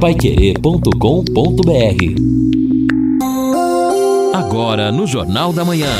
paiquerê.com.br 0.00 0.94
Agora 4.32 4.92
no 4.92 5.08
Jornal 5.08 5.52
da 5.52 5.64
Manhã. 5.64 5.90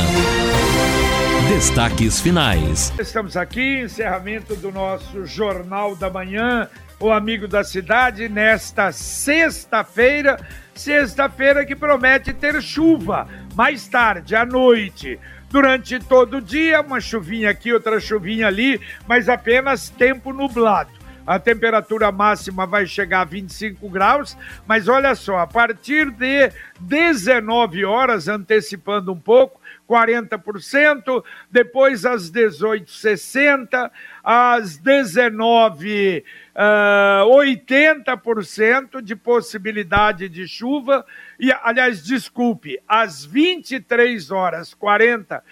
Destaques 1.48 2.20
finais. 2.20 2.92
Estamos 2.96 3.36
aqui, 3.36 3.80
encerramento 3.80 4.54
do 4.54 4.70
nosso 4.70 5.26
Jornal 5.26 5.96
da 5.96 6.08
Manhã, 6.08 6.68
o 7.00 7.10
amigo 7.10 7.48
da 7.48 7.64
cidade, 7.64 8.28
nesta 8.28 8.92
sexta-feira, 8.92 10.38
sexta-feira 10.74 11.66
que 11.66 11.74
promete 11.74 12.32
ter 12.32 12.62
chuva, 12.62 13.26
mais 13.56 13.88
tarde, 13.88 14.36
à 14.36 14.46
noite 14.46 15.18
durante 15.50 15.98
todo 15.98 16.36
o 16.36 16.42
dia, 16.42 16.80
uma 16.80 17.00
chuvinha 17.00 17.50
aqui, 17.50 17.72
outra 17.72 17.98
chuvinha 17.98 18.46
ali, 18.46 18.80
mas 19.06 19.28
apenas 19.28 19.88
tempo 19.88 20.32
nublado. 20.32 20.97
A 21.28 21.38
temperatura 21.38 22.10
máxima 22.10 22.66
vai 22.66 22.86
chegar 22.86 23.20
a 23.20 23.24
25 23.24 23.86
graus, 23.90 24.34
mas 24.66 24.88
olha 24.88 25.14
só, 25.14 25.40
a 25.40 25.46
partir 25.46 26.10
de 26.10 26.50
19 26.80 27.84
horas, 27.84 28.28
antecipando 28.28 29.12
um 29.12 29.20
pouco, 29.20 29.60
40%, 29.86 31.22
depois 31.50 32.06
às 32.06 32.30
18h60, 32.30 33.90
às 34.24 34.78
19 34.78 36.24
uh, 36.54 37.30
80% 37.30 39.02
de 39.02 39.14
possibilidade 39.14 40.30
de 40.30 40.48
chuva, 40.48 41.04
e 41.38 41.52
aliás, 41.62 42.02
desculpe, 42.02 42.78
às 42.88 43.22
23 43.22 44.30
horas 44.30 44.74
40%, 44.74 45.42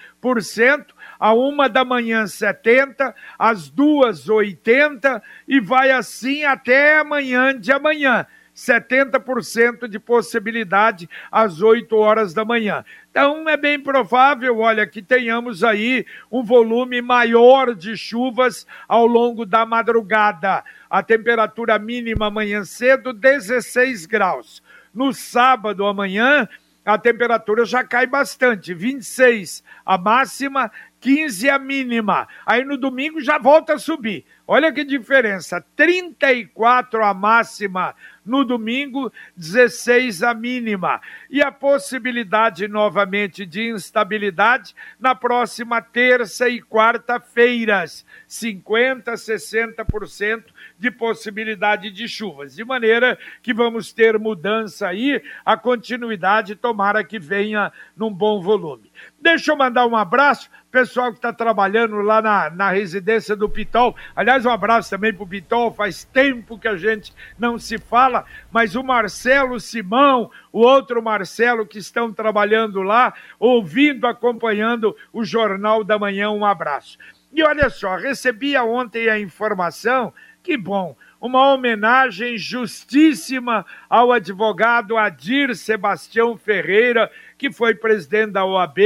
a 1.19 1.33
uma 1.35 1.69
da 1.69 1.85
manhã 1.85 2.25
70%, 2.25 3.15
às 3.39 3.69
duas 3.69 4.27
80% 4.27 5.21
e 5.47 5.61
vai 5.61 5.91
assim 5.91 6.45
até 6.45 6.99
amanhã 6.99 7.59
de 7.59 7.73
amanhã. 7.73 8.27
70% 8.57 9.87
de 9.87 9.99
possibilidade 9.99 11.09
às 11.31 11.61
8 11.61 11.95
horas 11.95 12.33
da 12.33 12.43
manhã. 12.43 12.83
Então 13.11 13.47
é 13.47 13.57
bem 13.57 13.79
provável, 13.79 14.61
olha, 14.61 14.87
que 14.87 15.03
tenhamos 15.03 15.63
aí 15.63 16.07
um 16.33 16.43
volume 16.43 17.03
maior 17.03 17.75
de 17.75 17.97
chuvas 17.99 18.67
ao 18.89 19.07
longo 19.07 19.45
da 19.45 19.67
madrugada. 19.67 20.65
A 20.89 21.03
temperatura 21.03 21.79
mínima 21.79 22.29
amanhã 22.29 22.65
cedo 22.65 23.13
16 23.13 24.07
graus. 24.07 24.63
No 24.95 25.13
sábado 25.13 25.85
amanhã 25.85 26.49
a 26.87 26.97
temperatura 26.97 27.65
já 27.65 27.83
cai 27.83 28.07
bastante, 28.07 28.73
26 28.73 29.63
a 29.85 29.99
máxima, 29.99 30.71
15 31.07 31.49
a 31.49 31.57
mínima. 31.57 32.27
Aí 32.45 32.65
no 32.65 32.77
domingo 32.77 33.21
já 33.21 33.39
volta 33.39 33.75
a 33.75 33.79
subir. 33.79 34.25
Olha 34.45 34.73
que 34.73 34.85
diferença, 34.85 35.65
34 35.77 37.05
a 37.05 37.15
máxima 37.15 37.95
no 38.25 38.45
domingo, 38.45 39.13
16 39.37 40.25
a 40.25 40.35
mínima. 40.35 41.01
E 41.31 41.41
a 41.41 41.53
possibilidade 41.53 42.67
novamente 42.67 43.47
de 43.47 43.71
instabilidade 43.71 44.75
na 44.99 45.15
próxima 45.15 45.81
terça 45.81 46.49
e 46.49 46.61
quarta-feiras, 46.61 48.05
50, 48.27 49.13
60% 49.13 50.43
de 50.79 50.91
possibilidade 50.91 51.91
de 51.91 52.09
chuvas. 52.09 52.55
De 52.55 52.65
maneira 52.65 53.19
que 53.43 53.55
vamos 53.55 53.93
ter 53.93 54.19
mudança 54.19 54.89
aí, 54.89 55.23
a 55.45 55.57
continuidade 55.57 56.55
tomara 56.55 57.03
que 57.03 57.19
venha 57.19 57.73
num 57.97 58.13
bom 58.13 58.41
volume. 58.41 58.91
Deixa 59.21 59.53
eu 59.53 59.57
mandar 59.57 59.87
um 59.87 59.97
abraço, 59.97 60.51
pessoal 60.71 61.11
que 61.11 61.19
está 61.19 61.33
trabalhando 61.33 61.97
lá 62.03 62.21
na, 62.21 62.51
na 62.51 62.71
residência 62.71 63.35
do 63.35 63.49
Pitol. 63.49 63.97
Aliás, 64.15 64.45
um 64.45 64.51
abraço 64.51 64.91
também 64.91 65.13
para 65.13 65.25
o 65.25 65.27
Pitol, 65.27 65.73
faz 65.73 66.05
tempo 66.05 66.59
que 66.59 66.69
a 66.69 66.77
gente 66.77 67.15
não 67.39 67.59
se 67.59 67.79
fala, 67.79 68.27
mas 68.51 68.77
o 68.77 68.83
Marcelo 68.83 69.59
Simão, 69.59 70.31
o 70.53 70.61
outro 70.61 71.03
Marcelo 71.03 71.67
que 71.67 71.79
estão 71.79 72.13
trabalhando 72.13 72.83
lá, 72.83 73.15
ouvindo, 73.39 74.07
acompanhando 74.07 74.95
o 75.13 75.25
Jornal 75.25 75.83
da 75.83 75.99
Manhã, 75.99 76.31
um 76.31 76.45
abraço. 76.45 76.99
E 77.33 77.43
olha 77.43 77.69
só, 77.69 77.97
recebi 77.97 78.57
ontem 78.57 79.09
a 79.09 79.19
informação, 79.19 80.13
que 80.47 80.57
bom, 80.57 80.97
uma 81.21 81.53
homenagem 81.53 82.39
justíssima 82.39 83.67
ao 83.91 84.13
advogado 84.13 84.97
Adir 84.97 85.57
Sebastião 85.57 86.39
Ferreira, 86.39 87.11
que 87.37 87.51
foi 87.51 87.75
presidente 87.75 88.31
da 88.31 88.45
OAB 88.45 88.79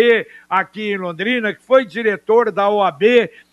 aqui 0.48 0.90
em 0.90 0.96
Londrina, 0.96 1.52
que 1.52 1.62
foi 1.62 1.84
diretor 1.84 2.50
da 2.50 2.70
OAB 2.70 3.02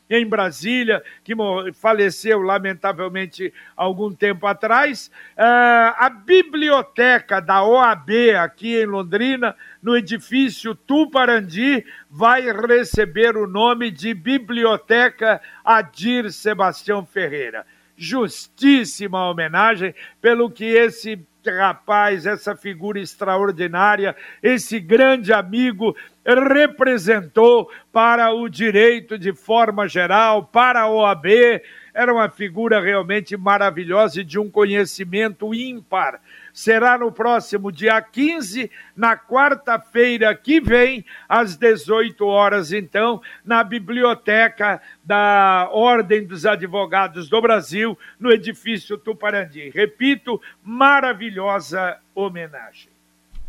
em 0.10 0.26
Brasília, 0.26 1.04
que 1.22 1.34
faleceu 1.74 2.40
lamentavelmente 2.40 3.54
algum 3.76 4.14
tempo 4.14 4.48
atrás. 4.48 5.12
Uh, 5.38 5.92
a 5.98 6.10
biblioteca 6.10 7.42
da 7.42 7.62
OAB 7.62 8.10
aqui 8.42 8.78
em 8.78 8.86
Londrina, 8.86 9.54
no 9.84 9.98
edifício 9.98 10.74
Tuparandi, 10.74 11.86
vai 12.10 12.44
receber 12.44 13.36
o 13.36 13.46
nome 13.46 13.92
de 13.92 14.14
Biblioteca 14.14 15.42
Adir 15.62 16.32
Sebastião 16.32 17.06
Ferreira 17.06 17.66
justíssima 17.98 19.28
homenagem 19.30 19.94
pelo 20.22 20.52
que 20.52 20.66
esse 20.66 21.20
rapaz, 21.46 22.26
essa 22.26 22.56
figura 22.56 23.00
extraordinária, 23.00 24.16
esse 24.44 24.80
grande 24.80 25.32
amigo 25.32 25.96
representou 26.26 27.72
para 27.92 28.34
o 28.34 28.50
direito 28.50 29.18
de 29.18 29.34
forma 29.34 29.88
geral, 29.88 30.44
para 30.44 30.82
a 30.82 30.90
OAB. 30.90 31.26
Era 31.94 32.14
uma 32.14 32.30
figura 32.30 32.82
realmente 32.82 33.38
maravilhosa 33.38 34.22
e 34.22 34.26
de 34.26 34.38
um 34.38 34.50
conhecimento 34.50 35.54
ímpar 35.54 36.20
será 36.58 36.98
no 36.98 37.12
próximo 37.12 37.72
dia 37.72 38.02
15, 38.02 38.72
na 38.96 39.16
quarta-feira 39.16 40.34
que 40.34 40.60
vem, 40.60 41.06
às 41.30 41.56
18 41.56 42.26
horas, 42.26 42.72
então, 42.72 43.22
na 43.46 43.64
biblioteca 43.64 44.82
da 45.04 45.70
Ordem 45.72 46.26
dos 46.26 46.48
Advogados 46.48 47.30
do 47.30 47.40
Brasil, 47.40 47.96
no 48.20 48.32
edifício 48.32 48.98
Tuparandi. 48.98 49.70
Repito, 49.70 50.42
maravilhosa 50.64 52.00
homenagem. 52.16 52.97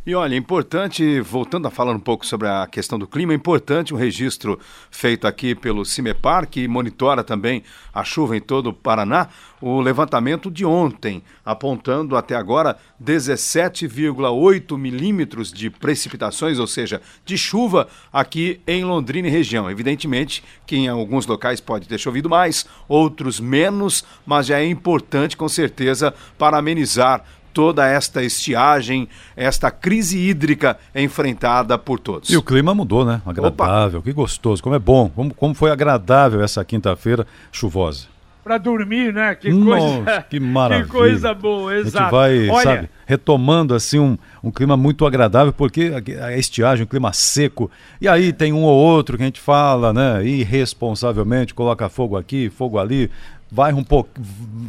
E 0.09 0.15
olha, 0.15 0.35
importante, 0.35 1.21
voltando 1.21 1.69
a 1.69 1.71
falar 1.71 1.93
um 1.93 2.01
pouco 2.01 2.25
sobre 2.25 2.49
a 2.49 2.67
questão 2.67 2.99
do 2.99 3.07
clima, 3.07 3.35
é 3.35 3.37
importante 3.37 3.93
um 3.93 3.97
registro 3.99 4.59
feito 4.91 5.27
aqui 5.27 5.55
pelo 5.55 5.85
CIMEPAR, 5.85 6.49
que 6.49 6.67
monitora 6.67 7.23
também 7.23 7.63
a 7.93 8.03
chuva 8.03 8.35
em 8.35 8.41
todo 8.41 8.71
o 8.71 8.73
Paraná, 8.73 9.29
o 9.61 9.83
levantamento 9.83 10.51
de 10.51 10.65
ontem, 10.65 11.23
apontando 11.45 12.17
até 12.17 12.35
agora 12.35 12.79
17,8 13.05 14.79
milímetros 14.79 15.53
de 15.53 15.69
precipitações, 15.69 16.59
ou 16.59 16.67
seja, 16.67 17.03
de 17.27 17.37
chuva 17.37 17.87
aqui 18.11 18.63
em 18.67 18.85
Londrina 18.85 19.29
e 19.29 19.31
região. 19.31 19.71
Evidentemente 19.71 20.43
que 20.67 20.77
em 20.77 20.89
alguns 20.89 21.27
locais 21.27 21.61
pode 21.61 21.87
ter 21.87 21.99
chovido 21.99 22.31
mais, 22.31 22.65
outros 22.89 23.39
menos, 23.39 24.03
mas 24.25 24.47
já 24.47 24.59
é 24.59 24.65
importante 24.65 25.37
com 25.37 25.51
certeza 25.51 26.15
para 26.39 26.57
amenizar 26.57 27.23
toda 27.59 27.85
esta 27.85 28.23
estiagem, 28.23 29.09
esta 29.37 29.69
crise 29.69 30.17
hídrica 30.17 30.79
enfrentada 30.95 31.77
por 31.77 31.99
todos. 31.99 32.31
E 32.31 32.37
o 32.37 32.43
clima 32.43 32.73
mudou, 32.73 33.05
né? 33.05 33.21
Agradável, 33.27 33.99
Opa. 33.99 34.09
que 34.09 34.13
gostoso, 34.13 34.63
como 34.63 34.77
é 34.77 34.79
bom, 34.79 35.09
como, 35.09 35.35
como 35.35 35.55
foi 35.55 35.73
agradável 35.73 36.41
essa 36.41 36.65
quinta-feira 36.65 37.27
chuvosa. 37.51 38.07
Para 38.45 38.59
dormir, 38.59 39.13
né? 39.13 39.35
Que 39.35 39.51
Nossa, 39.51 40.05
coisa, 40.05 40.23
que 40.31 40.39
maravilha. 40.41 40.87
Que 40.87 40.93
coisa 40.93 41.35
boa, 41.35 41.75
exato. 41.75 42.15
A 42.17 42.31
gente 42.31 42.47
vai, 42.47 42.49
Olha... 42.49 42.63
sabe, 42.63 42.91
retomando 43.05 43.75
assim 43.75 43.99
um, 43.99 44.17
um 44.41 44.53
clima 44.53 44.77
muito 44.77 45.05
agradável, 45.05 45.53
porque 45.53 45.93
a 46.23 46.37
estiagem, 46.37 46.85
um 46.85 46.89
clima 46.89 47.13
seco, 47.13 47.69
e 48.01 48.07
aí 48.07 48.33
tem 48.33 48.53
um 48.53 48.63
ou 48.63 48.79
outro 48.79 49.17
que 49.17 49.25
a 49.25 49.27
gente 49.27 49.41
fala, 49.41 49.93
né, 49.93 50.25
irresponsavelmente, 50.25 51.53
coloca 51.55 51.89
fogo 51.89 52.17
aqui, 52.17 52.49
fogo 52.51 52.79
ali, 52.79 53.11
vai 53.51 53.73
um 53.73 53.83
pouco, 53.83 54.11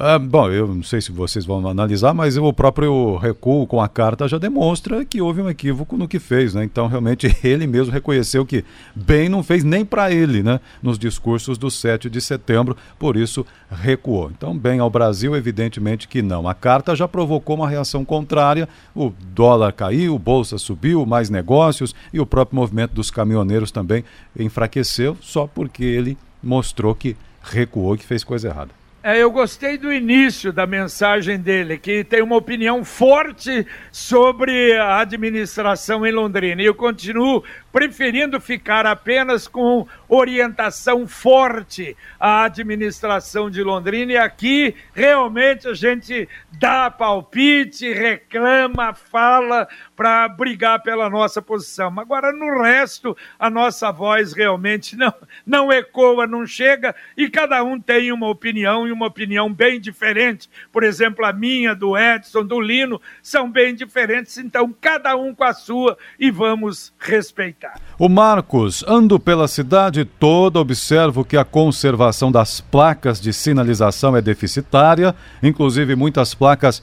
Ah, 0.00 0.16
bom, 0.16 0.48
eu 0.48 0.68
não 0.68 0.82
sei 0.84 1.00
se 1.00 1.10
vocês 1.10 1.44
vão 1.44 1.66
analisar, 1.66 2.14
mas 2.14 2.36
o 2.36 2.52
próprio 2.52 3.16
recuo 3.16 3.66
com 3.66 3.80
a 3.80 3.88
carta 3.88 4.28
já 4.28 4.38
demonstra 4.38 5.04
que 5.04 5.20
houve 5.20 5.42
um 5.42 5.50
equívoco 5.50 5.96
no 5.96 6.06
que 6.06 6.20
fez, 6.20 6.54
né? 6.54 6.62
Então, 6.62 6.86
realmente, 6.86 7.26
ele 7.42 7.66
mesmo 7.66 7.92
reconheceu 7.92 8.46
que 8.46 8.64
bem 8.94 9.28
não 9.28 9.42
fez 9.42 9.64
nem 9.64 9.84
para 9.84 10.12
ele, 10.12 10.40
né? 10.40 10.60
Nos 10.80 11.00
discursos 11.00 11.58
do 11.58 11.68
7 11.68 12.08
de 12.08 12.20
setembro, 12.20 12.76
por 12.96 13.16
isso 13.16 13.44
recuou. 13.68 14.30
Então, 14.30 14.56
bem 14.56 14.78
ao 14.78 14.88
Brasil, 14.88 15.34
evidentemente 15.34 16.06
que 16.06 16.22
não. 16.22 16.46
A 16.46 16.54
carta 16.54 16.94
já 16.94 17.08
provocou 17.08 17.56
uma 17.56 17.68
reação 17.68 18.04
contrária, 18.04 18.68
o 18.94 19.12
dólar 19.34 19.72
caiu, 19.72 20.14
o 20.14 20.18
bolsa 20.18 20.58
subiu, 20.58 21.04
mais 21.04 21.28
negócios 21.28 21.92
e 22.12 22.20
o 22.20 22.26
próprio 22.26 22.54
movimento 22.54 22.94
dos 22.94 23.10
caminhoneiros 23.10 23.72
também 23.72 24.04
enfraqueceu, 24.38 25.16
só 25.20 25.48
porque 25.48 25.82
ele 25.82 26.16
mostrou 26.40 26.94
que 26.94 27.16
recuou 27.42 27.96
e 27.96 27.98
que 27.98 28.06
fez 28.06 28.22
coisa 28.22 28.46
errada. 28.46 28.78
É, 29.10 29.22
eu 29.22 29.30
gostei 29.30 29.78
do 29.78 29.90
início 29.90 30.52
da 30.52 30.66
mensagem 30.66 31.38
dele, 31.38 31.78
que 31.78 32.04
tem 32.04 32.20
uma 32.20 32.36
opinião 32.36 32.84
forte 32.84 33.66
sobre 33.90 34.76
a 34.76 34.98
administração 34.98 36.06
em 36.06 36.12
Londrina. 36.12 36.60
E 36.60 36.66
eu 36.66 36.74
continuo 36.74 37.42
preferindo 37.72 38.38
ficar 38.38 38.84
apenas 38.84 39.48
com 39.48 39.86
orientação 40.08 41.06
forte 41.06 41.96
à 42.20 42.44
administração 42.44 43.48
de 43.48 43.62
Londrina. 43.62 44.12
E 44.12 44.16
aqui 44.18 44.74
realmente 44.92 45.66
a 45.68 45.72
gente 45.72 46.28
dá 46.52 46.90
palpite, 46.90 47.90
reclama, 47.90 48.92
fala 48.92 49.66
para 49.96 50.28
brigar 50.28 50.82
pela 50.82 51.08
nossa 51.08 51.40
posição. 51.40 51.98
Agora, 51.98 52.30
no 52.30 52.62
resto, 52.62 53.16
a 53.38 53.48
nossa 53.48 53.90
voz 53.90 54.34
realmente 54.34 54.96
não, 54.96 55.14
não 55.46 55.72
ecoa, 55.72 56.26
não 56.26 56.46
chega, 56.46 56.94
e 57.16 57.30
cada 57.30 57.62
um 57.62 57.80
tem 57.80 58.12
uma 58.12 58.28
opinião 58.28 58.86
e 58.86 58.92
uma 58.92 58.97
opinião 59.06 59.52
bem 59.52 59.80
diferente. 59.80 60.48
Por 60.72 60.82
exemplo, 60.82 61.24
a 61.24 61.32
minha, 61.32 61.74
do 61.74 61.96
Edson, 61.96 62.44
do 62.44 62.60
Lino, 62.60 63.00
são 63.22 63.50
bem 63.50 63.74
diferentes, 63.74 64.38
então 64.38 64.74
cada 64.80 65.16
um 65.16 65.34
com 65.34 65.44
a 65.44 65.52
sua 65.52 65.96
e 66.18 66.30
vamos 66.30 66.92
respeitar. 66.98 67.80
O 67.98 68.08
Marcos, 68.08 68.84
ando 68.86 69.18
pela 69.18 69.48
cidade 69.48 70.04
toda, 70.04 70.58
observo 70.58 71.24
que 71.24 71.36
a 71.36 71.44
conservação 71.44 72.30
das 72.30 72.60
placas 72.60 73.20
de 73.20 73.32
sinalização 73.32 74.16
é 74.16 74.22
deficitária, 74.22 75.14
inclusive 75.42 75.94
muitas 75.96 76.34
placas 76.34 76.82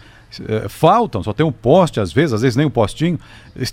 faltam, 0.70 1.24
só 1.24 1.34
tem 1.34 1.46
um 1.46 1.52
poste 1.52 2.00
às 2.00 2.12
vezes, 2.12 2.34
às 2.34 2.42
vezes 2.42 2.56
nem 2.56 2.66
um 2.66 2.70
postinho, 2.70 3.20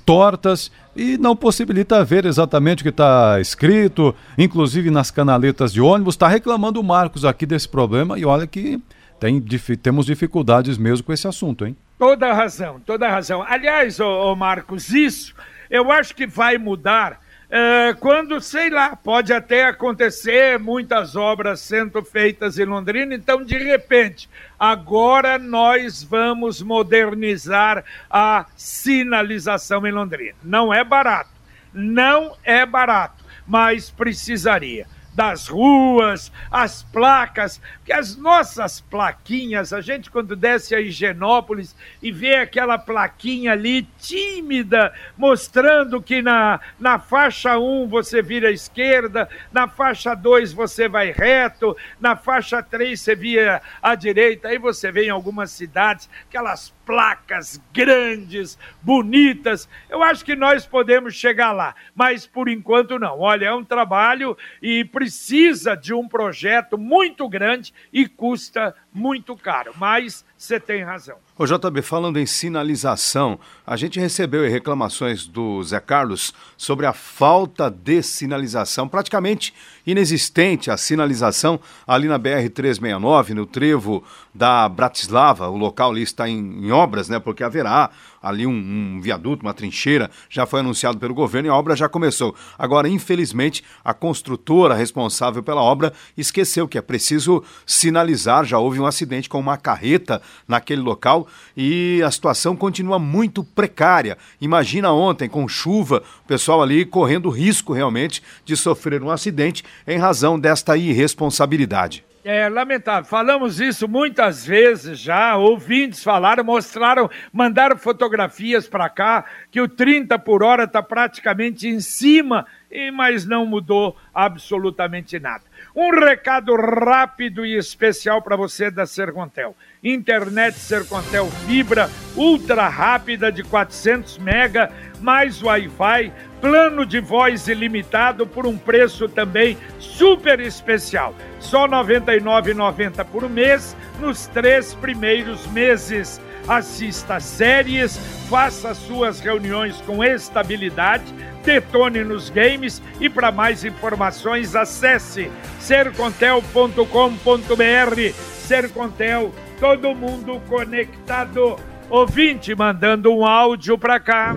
tortas 0.05 0.71
e 0.95 1.17
não 1.19 1.35
possibilita 1.35 2.05
ver 2.05 2.25
exatamente 2.25 2.81
o 2.81 2.85
que 2.85 2.91
está 2.91 3.41
escrito, 3.41 4.15
inclusive 4.37 4.91
nas 4.91 5.11
canaletas 5.11 5.73
de 5.73 5.81
ônibus. 5.81 6.15
Está 6.15 6.29
reclamando 6.29 6.81
o 6.81 6.85
Marcos 6.85 7.25
aqui 7.25 7.47
desse 7.47 7.69
problema 7.69 8.19
e 8.19 8.25
olha 8.25 8.47
que 8.47 8.81
tem, 9.19 9.41
temos 9.81 10.07
dificuldades 10.07 10.77
mesmo 10.77 11.05
com 11.07 11.13
esse 11.13 11.29
assunto, 11.29 11.65
hein? 11.65 11.77
Toda 11.99 12.33
razão, 12.33 12.81
toda 12.85 13.09
razão. 13.09 13.43
Aliás, 13.47 14.01
ô 14.01 14.35
Marcos, 14.35 14.91
isso 14.91 15.35
eu 15.71 15.91
acho 15.91 16.15
que 16.15 16.27
vai 16.27 16.59
mudar 16.59 17.22
é, 17.55 17.93
quando, 18.01 18.41
sei 18.41 18.71
lá, 18.71 18.97
pode 18.97 19.31
até 19.31 19.67
acontecer 19.67 20.59
muitas 20.59 21.15
obras 21.15 21.61
sendo 21.61 22.03
feitas 22.03 22.59
em 22.59 22.65
Londrina, 22.65 23.15
então, 23.15 23.45
de 23.45 23.59
repente, 23.59 24.27
agora 24.59 25.39
nós 25.39 26.03
vamos 26.03 26.63
modernizar 26.63 27.85
a 28.09 28.47
sinalização 28.57 29.87
em 29.87 29.93
Londrina. 29.93 30.35
Não 30.43 30.73
é 30.73 30.83
barato, 30.83 31.29
não 31.75 32.35
é 32.43 32.65
barato, 32.65 33.23
mas 33.47 33.91
precisaria 33.91 34.87
das 35.15 35.49
ruas, 35.49 36.33
as 36.51 36.83
placas, 36.83 37.61
que 37.85 37.93
as 37.93 38.17
nossas 38.17 38.81
plaquinhas, 38.81 39.73
a 39.73 39.81
gente 39.81 40.11
quando 40.11 40.35
desce 40.35 40.75
a 40.75 40.81
Higienópolis 40.81 41.77
e 42.03 42.11
vê 42.11 42.37
aquela 42.37 42.79
plaquinha 42.79 43.53
ali 43.53 43.83
tímida, 44.01 44.93
mostrando 45.17 46.01
que 46.01 46.23
na, 46.23 46.61
na 46.79 46.99
faixa 46.99 47.59
1 47.59 47.89
você 47.89 48.23
vira 48.23 48.49
à 48.49 48.53
esquerda, 48.53 49.29
na 49.53 49.69
faixa 49.69 50.15
2 50.15 50.53
você 50.53 50.89
vai 50.89 51.13
reto, 51.13 51.77
na 52.01 52.17
faixa 52.17 52.63
3 52.63 52.99
você 52.99 53.15
vira 53.15 53.61
à 53.83 53.95
direita, 53.95 54.49
aí 54.49 54.59
você 54.59 54.91
vê 54.91 55.07
em 55.07 55.11
algumas 55.11 55.51
cidades 55.51 56.09
aquelas 56.29 56.73
placas 56.85 57.61
grandes, 57.73 58.59
bonitas. 58.83 59.69
Eu 59.89 60.03
acho 60.03 60.25
que 60.25 60.35
nós 60.35 60.67
podemos 60.67 61.15
chegar 61.15 61.53
lá, 61.53 61.75
mas 61.95 62.27
por 62.27 62.49
enquanto 62.49 62.99
não. 62.99 63.21
Olha, 63.21 63.47
é 63.47 63.55
um 63.55 63.65
trabalho 63.65 64.37
e 64.61 64.85
precisa 64.85 65.77
de 65.77 65.95
um 65.95 66.09
projeto 66.09 66.77
muito 66.77 67.29
grande 67.29 67.73
e 67.93 68.09
custa 68.09 68.75
muito 68.93 69.37
caro, 69.37 69.73
mas 69.77 70.25
você 70.37 70.59
tem 70.59 70.83
razão. 70.83 71.19
Ô 71.39 71.47
JB, 71.47 71.81
falando 71.81 72.19
em 72.19 72.27
sinalização, 72.27 73.41
a 73.67 73.75
gente 73.75 73.99
recebeu 73.99 74.47
reclamações 74.51 75.27
do 75.27 75.63
Zé 75.63 75.81
Carlos 75.81 76.35
sobre 76.59 76.85
a 76.85 76.93
falta 76.93 77.71
de 77.71 78.03
sinalização, 78.03 78.87
praticamente 78.87 79.55
inexistente 79.87 80.71
a 80.71 80.77
sinalização 80.77 81.59
ali 81.87 82.07
na 82.07 82.19
BR-369, 82.19 83.31
no 83.31 83.47
trevo 83.47 84.05
da 84.35 84.69
Bratislava, 84.69 85.49
o 85.49 85.57
local 85.57 85.93
ali 85.93 86.03
está 86.03 86.29
em, 86.29 86.67
em 86.67 86.71
obras, 86.71 87.09
né, 87.09 87.19
porque 87.19 87.43
haverá 87.43 87.89
ali 88.23 88.47
um, 88.47 88.53
um, 88.53 89.01
viaduto, 89.01 89.45
uma 89.45 89.53
trincheira, 89.53 90.11
já 90.31 90.47
foi 90.47 90.61
anunciado 90.61 90.99
pelo 90.99 91.15
governo 91.15 91.49
e 91.49 91.51
a 91.51 91.55
obra 91.55 91.75
já 91.75 91.89
começou. 91.89 92.35
Agora, 92.59 92.89
infelizmente, 92.89 93.65
a 93.85 93.93
construtora 93.93 94.75
responsável 94.75 95.43
pela 95.43 95.61
obra 95.61 95.93
esqueceu 96.17 96.69
que 96.69 96.79
é 96.79 96.83
preciso 96.83 97.43
sinalizar, 97.67 98.45
já 98.45 98.59
houve 98.59 98.79
um 98.79 98.87
acidente 98.87 99.29
com 99.29 99.41
uma 99.41 99.57
carreta 99.57 100.23
naquele 100.47 100.81
local 100.81 101.27
e 101.57 102.01
a 102.05 102.11
situação 102.11 102.55
continua 102.55 102.99
muito 102.99 103.43
precária. 103.43 104.17
Imagina 104.41 104.93
ontem, 104.93 105.29
com 105.29 105.49
chuva, 105.49 106.03
o 106.25 106.29
pessoal 106.29 106.63
ali 106.63 106.85
correndo 106.85 107.31
risco 107.31 107.73
realmente 107.73 108.23
de 108.45 108.57
sofrer 108.57 109.03
um 109.03 109.11
acidente 109.11 109.65
em 109.87 109.99
razão 109.99 110.39
desta 110.39 110.77
irresponsabilidade. 110.77 112.05
É 112.25 112.49
lamentável. 112.49 113.05
Falamos 113.05 113.61
isso 113.61 113.89
muitas 113.89 114.47
vezes 114.47 114.97
já. 114.97 115.37
Ouvintes 115.37 116.05
falaram, 116.05 116.45
mostraram, 116.45 117.11
mandaram 117.33 117.77
fotografias 117.77 118.69
para 118.69 118.89
cá 118.89 119.25
que 119.51 119.61
o 119.61 119.69
30 119.69 120.17
por 120.21 120.45
hora 120.45 120.65
está 120.65 120.81
praticamente 120.81 121.67
em 121.67 121.81
cima, 121.81 122.47
mas 122.95 123.27
não 123.27 123.45
mudou 123.45 123.97
absolutamente 124.15 125.19
nada. 125.19 125.43
Um 125.75 125.91
recado 125.91 126.55
rápido 126.55 127.45
e 127.45 127.57
especial 127.57 128.23
para 128.23 128.37
você 128.37 128.71
da 128.71 128.87
Sercontel. 128.87 129.57
Internet 129.83 130.57
Sercontel 130.57 131.27
Fibra 131.47 131.91
ultra 132.15 132.69
rápida 132.69 133.33
de 133.33 133.43
400 133.43 134.19
mega 134.19 134.71
mais 135.01 135.43
Wi-Fi 135.43 136.13
plano 136.43 136.85
de 136.85 136.99
voz 136.99 137.47
ilimitado 137.47 138.27
por 138.27 138.47
um 138.47 138.59
preço 138.59 139.09
também 139.09 139.57
super 139.79 140.41
especial. 140.41 141.15
Só 141.39 141.67
R$ 141.67 141.71
99,90 141.71 143.05
por 143.05 143.31
mês 143.31 143.77
nos 144.01 144.27
três 144.27 144.75
primeiros 144.75 145.47
meses. 145.47 146.21
assista 146.49 147.21
séries, 147.21 147.97
faça 148.29 148.75
suas 148.75 149.21
reuniões 149.21 149.81
com 149.83 150.03
estabilidade, 150.03 151.05
detone 151.45 152.03
nos 152.03 152.31
games 152.31 152.83
e 153.01 153.09
para 153.09 153.31
mais 153.31 153.65
informações 153.65 154.57
acesse 154.57 155.31
sercontel.com.br. 155.61 158.13
Sercontel, 158.17 159.33
todo 159.61 159.95
mundo 159.95 160.41
conectado. 160.49 161.55
Ouvinte 161.89 162.57
mandando 162.57 163.15
um 163.15 163.25
áudio 163.25 163.79
para 163.79 164.01
cá. 164.01 164.35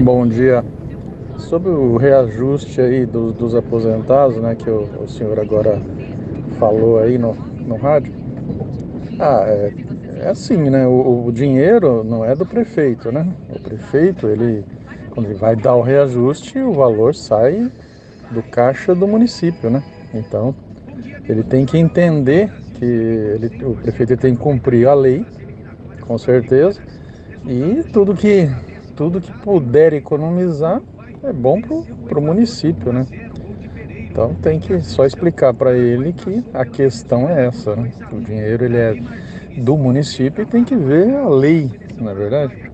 Bom 0.00 0.26
dia. 0.26 0.64
Sobre 1.38 1.70
o 1.70 1.96
reajuste 1.96 2.80
aí 2.80 3.04
dos, 3.04 3.32
dos 3.32 3.54
aposentados, 3.54 4.36
né, 4.36 4.54
que 4.54 4.70
o, 4.70 4.88
o 5.02 5.08
senhor 5.08 5.38
agora 5.38 5.78
falou 6.58 7.00
aí 7.00 7.18
no, 7.18 7.34
no 7.34 7.76
rádio. 7.76 8.12
Ah, 9.18 9.44
é, 9.46 9.72
é 10.16 10.28
assim, 10.28 10.70
né? 10.70 10.86
O, 10.86 11.26
o, 11.26 11.32
dinheiro 11.32 12.02
não 12.04 12.24
é 12.24 12.34
do 12.34 12.46
prefeito, 12.46 13.10
né? 13.12 13.26
O 13.50 13.60
prefeito, 13.60 14.28
ele, 14.28 14.64
quando 15.10 15.26
ele 15.26 15.34
vai 15.34 15.56
dar 15.56 15.74
o 15.74 15.82
reajuste, 15.82 16.58
o 16.58 16.72
valor 16.72 17.14
sai 17.14 17.70
do 18.30 18.42
caixa 18.42 18.94
do 18.94 19.06
município, 19.06 19.70
né? 19.70 19.82
Então, 20.14 20.54
ele 21.28 21.42
tem 21.42 21.66
que 21.66 21.78
entender 21.78 22.50
que 22.74 22.84
ele, 22.84 23.64
o 23.64 23.74
prefeito 23.76 24.16
tem 24.16 24.34
que 24.34 24.40
cumprir 24.40 24.88
a 24.88 24.94
lei, 24.94 25.24
com 26.00 26.18
certeza, 26.18 26.80
e 27.46 27.84
tudo 27.92 28.14
que, 28.14 28.48
tudo 28.96 29.20
que 29.20 29.32
puder 29.40 29.92
economizar 29.92 30.80
é 31.22 31.32
bom 31.32 31.60
para 31.60 32.18
o 32.18 32.22
município, 32.22 32.92
né? 32.92 33.06
Então 34.10 34.34
tem 34.34 34.60
que 34.60 34.80
só 34.80 35.06
explicar 35.06 35.54
para 35.54 35.76
ele 35.76 36.12
que 36.12 36.44
a 36.52 36.64
questão 36.66 37.28
é 37.28 37.46
essa, 37.46 37.74
né? 37.74 37.90
O 38.12 38.20
dinheiro 38.20 38.64
ele 38.64 38.76
é 38.76 38.94
do 39.60 39.76
município 39.78 40.42
e 40.42 40.46
tem 40.46 40.64
que 40.64 40.76
ver 40.76 41.16
a 41.16 41.28
lei, 41.28 41.70
não 41.98 42.10
é 42.10 42.14
verdade? 42.14 42.72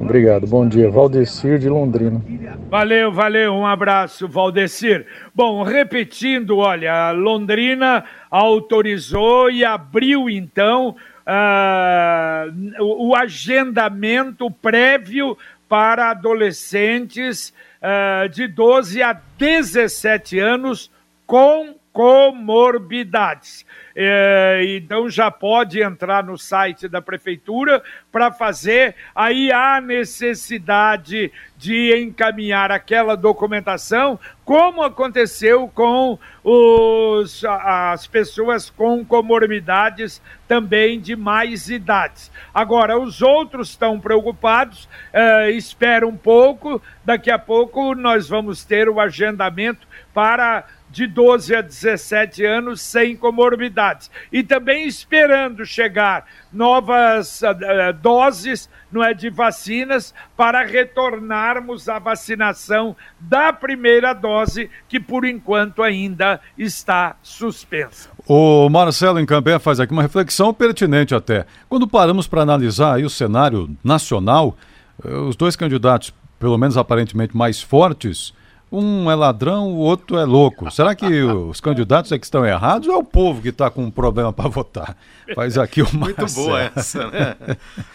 Obrigado, 0.00 0.46
bom 0.46 0.66
dia. 0.66 0.90
Valdecir 0.90 1.58
de 1.58 1.68
Londrina. 1.68 2.20
Valeu, 2.68 3.12
valeu, 3.12 3.52
um 3.52 3.66
abraço, 3.66 4.26
Valdecir. 4.26 5.06
Bom, 5.34 5.62
repetindo, 5.62 6.58
olha, 6.58 7.12
Londrina 7.12 8.04
autorizou 8.30 9.50
e 9.50 9.64
abriu 9.64 10.28
então 10.28 10.96
uh, 11.24 12.82
o 12.82 13.14
agendamento 13.14 14.50
prévio 14.50 15.36
para 15.68 16.10
adolescentes 16.10 17.52
uh, 17.82 18.28
de 18.28 18.46
12 18.48 19.02
a 19.02 19.12
17 19.38 20.38
anos 20.38 20.90
com 21.26 21.74
comorbidades. 21.92 23.64
É, 23.96 24.62
então 24.76 25.08
já 25.08 25.30
pode 25.30 25.80
entrar 25.80 26.24
no 26.24 26.36
site 26.36 26.88
da 26.88 27.00
prefeitura 27.00 27.82
para 28.10 28.32
fazer. 28.32 28.96
Aí 29.14 29.52
há 29.52 29.80
necessidade 29.80 31.30
de 31.56 31.96
encaminhar 31.96 32.72
aquela 32.72 33.16
documentação, 33.16 34.18
como 34.44 34.82
aconteceu 34.82 35.70
com 35.72 36.18
os, 36.42 37.44
as 37.44 38.06
pessoas 38.06 38.68
com 38.68 39.04
comorbidades 39.04 40.20
também 40.46 41.00
de 41.00 41.16
mais 41.16 41.70
idades. 41.70 42.30
Agora, 42.52 42.98
os 42.98 43.22
outros 43.22 43.70
estão 43.70 43.98
preocupados, 43.98 44.88
é, 45.12 45.50
esperam 45.52 46.08
um 46.08 46.16
pouco, 46.16 46.82
daqui 47.04 47.30
a 47.30 47.38
pouco 47.38 47.94
nós 47.94 48.28
vamos 48.28 48.64
ter 48.64 48.88
o 48.88 49.00
agendamento 49.00 49.86
para 50.12 50.64
de 50.94 51.08
12 51.08 51.56
a 51.56 51.60
17 51.60 52.44
anos 52.44 52.80
sem 52.80 53.16
comorbidades. 53.16 54.08
E 54.32 54.44
também 54.44 54.86
esperando 54.86 55.66
chegar 55.66 56.24
novas 56.52 57.42
uh, 57.42 57.92
doses 58.00 58.70
não 58.92 59.02
é, 59.02 59.12
de 59.12 59.28
vacinas 59.28 60.14
para 60.36 60.64
retornarmos 60.64 61.88
à 61.88 61.98
vacinação 61.98 62.94
da 63.18 63.52
primeira 63.52 64.12
dose, 64.12 64.70
que 64.88 65.00
por 65.00 65.24
enquanto 65.24 65.82
ainda 65.82 66.40
está 66.56 67.16
suspensa. 67.20 68.08
O 68.24 68.68
Marcelo 68.68 69.18
Encambé 69.18 69.58
faz 69.58 69.80
aqui 69.80 69.92
uma 69.92 70.02
reflexão 70.02 70.54
pertinente 70.54 71.12
até. 71.12 71.44
Quando 71.68 71.88
paramos 71.88 72.28
para 72.28 72.42
analisar 72.42 73.00
o 73.00 73.10
cenário 73.10 73.76
nacional, 73.82 74.56
eh, 75.04 75.12
os 75.12 75.34
dois 75.34 75.56
candidatos, 75.56 76.14
pelo 76.38 76.56
menos 76.56 76.76
aparentemente 76.76 77.36
mais 77.36 77.60
fortes, 77.60 78.32
um 78.78 79.10
é 79.10 79.14
ladrão, 79.14 79.72
o 79.72 79.76
outro 79.76 80.16
é 80.16 80.24
louco. 80.24 80.70
Será 80.70 80.94
que 80.94 81.06
os 81.22 81.60
candidatos 81.60 82.10
é 82.12 82.18
que 82.18 82.24
estão 82.24 82.44
errados 82.44 82.88
ou 82.88 82.94
é 82.94 82.98
o 82.98 83.04
povo 83.04 83.42
que 83.42 83.48
está 83.48 83.70
com 83.70 83.84
um 83.84 83.90
problema 83.90 84.32
para 84.32 84.48
votar? 84.48 84.96
Faz 85.34 85.56
aqui 85.56 85.82
o 85.82 85.88
Muito 85.94 86.26
boa 86.34 86.70
essa, 86.74 87.10
né? 87.10 87.36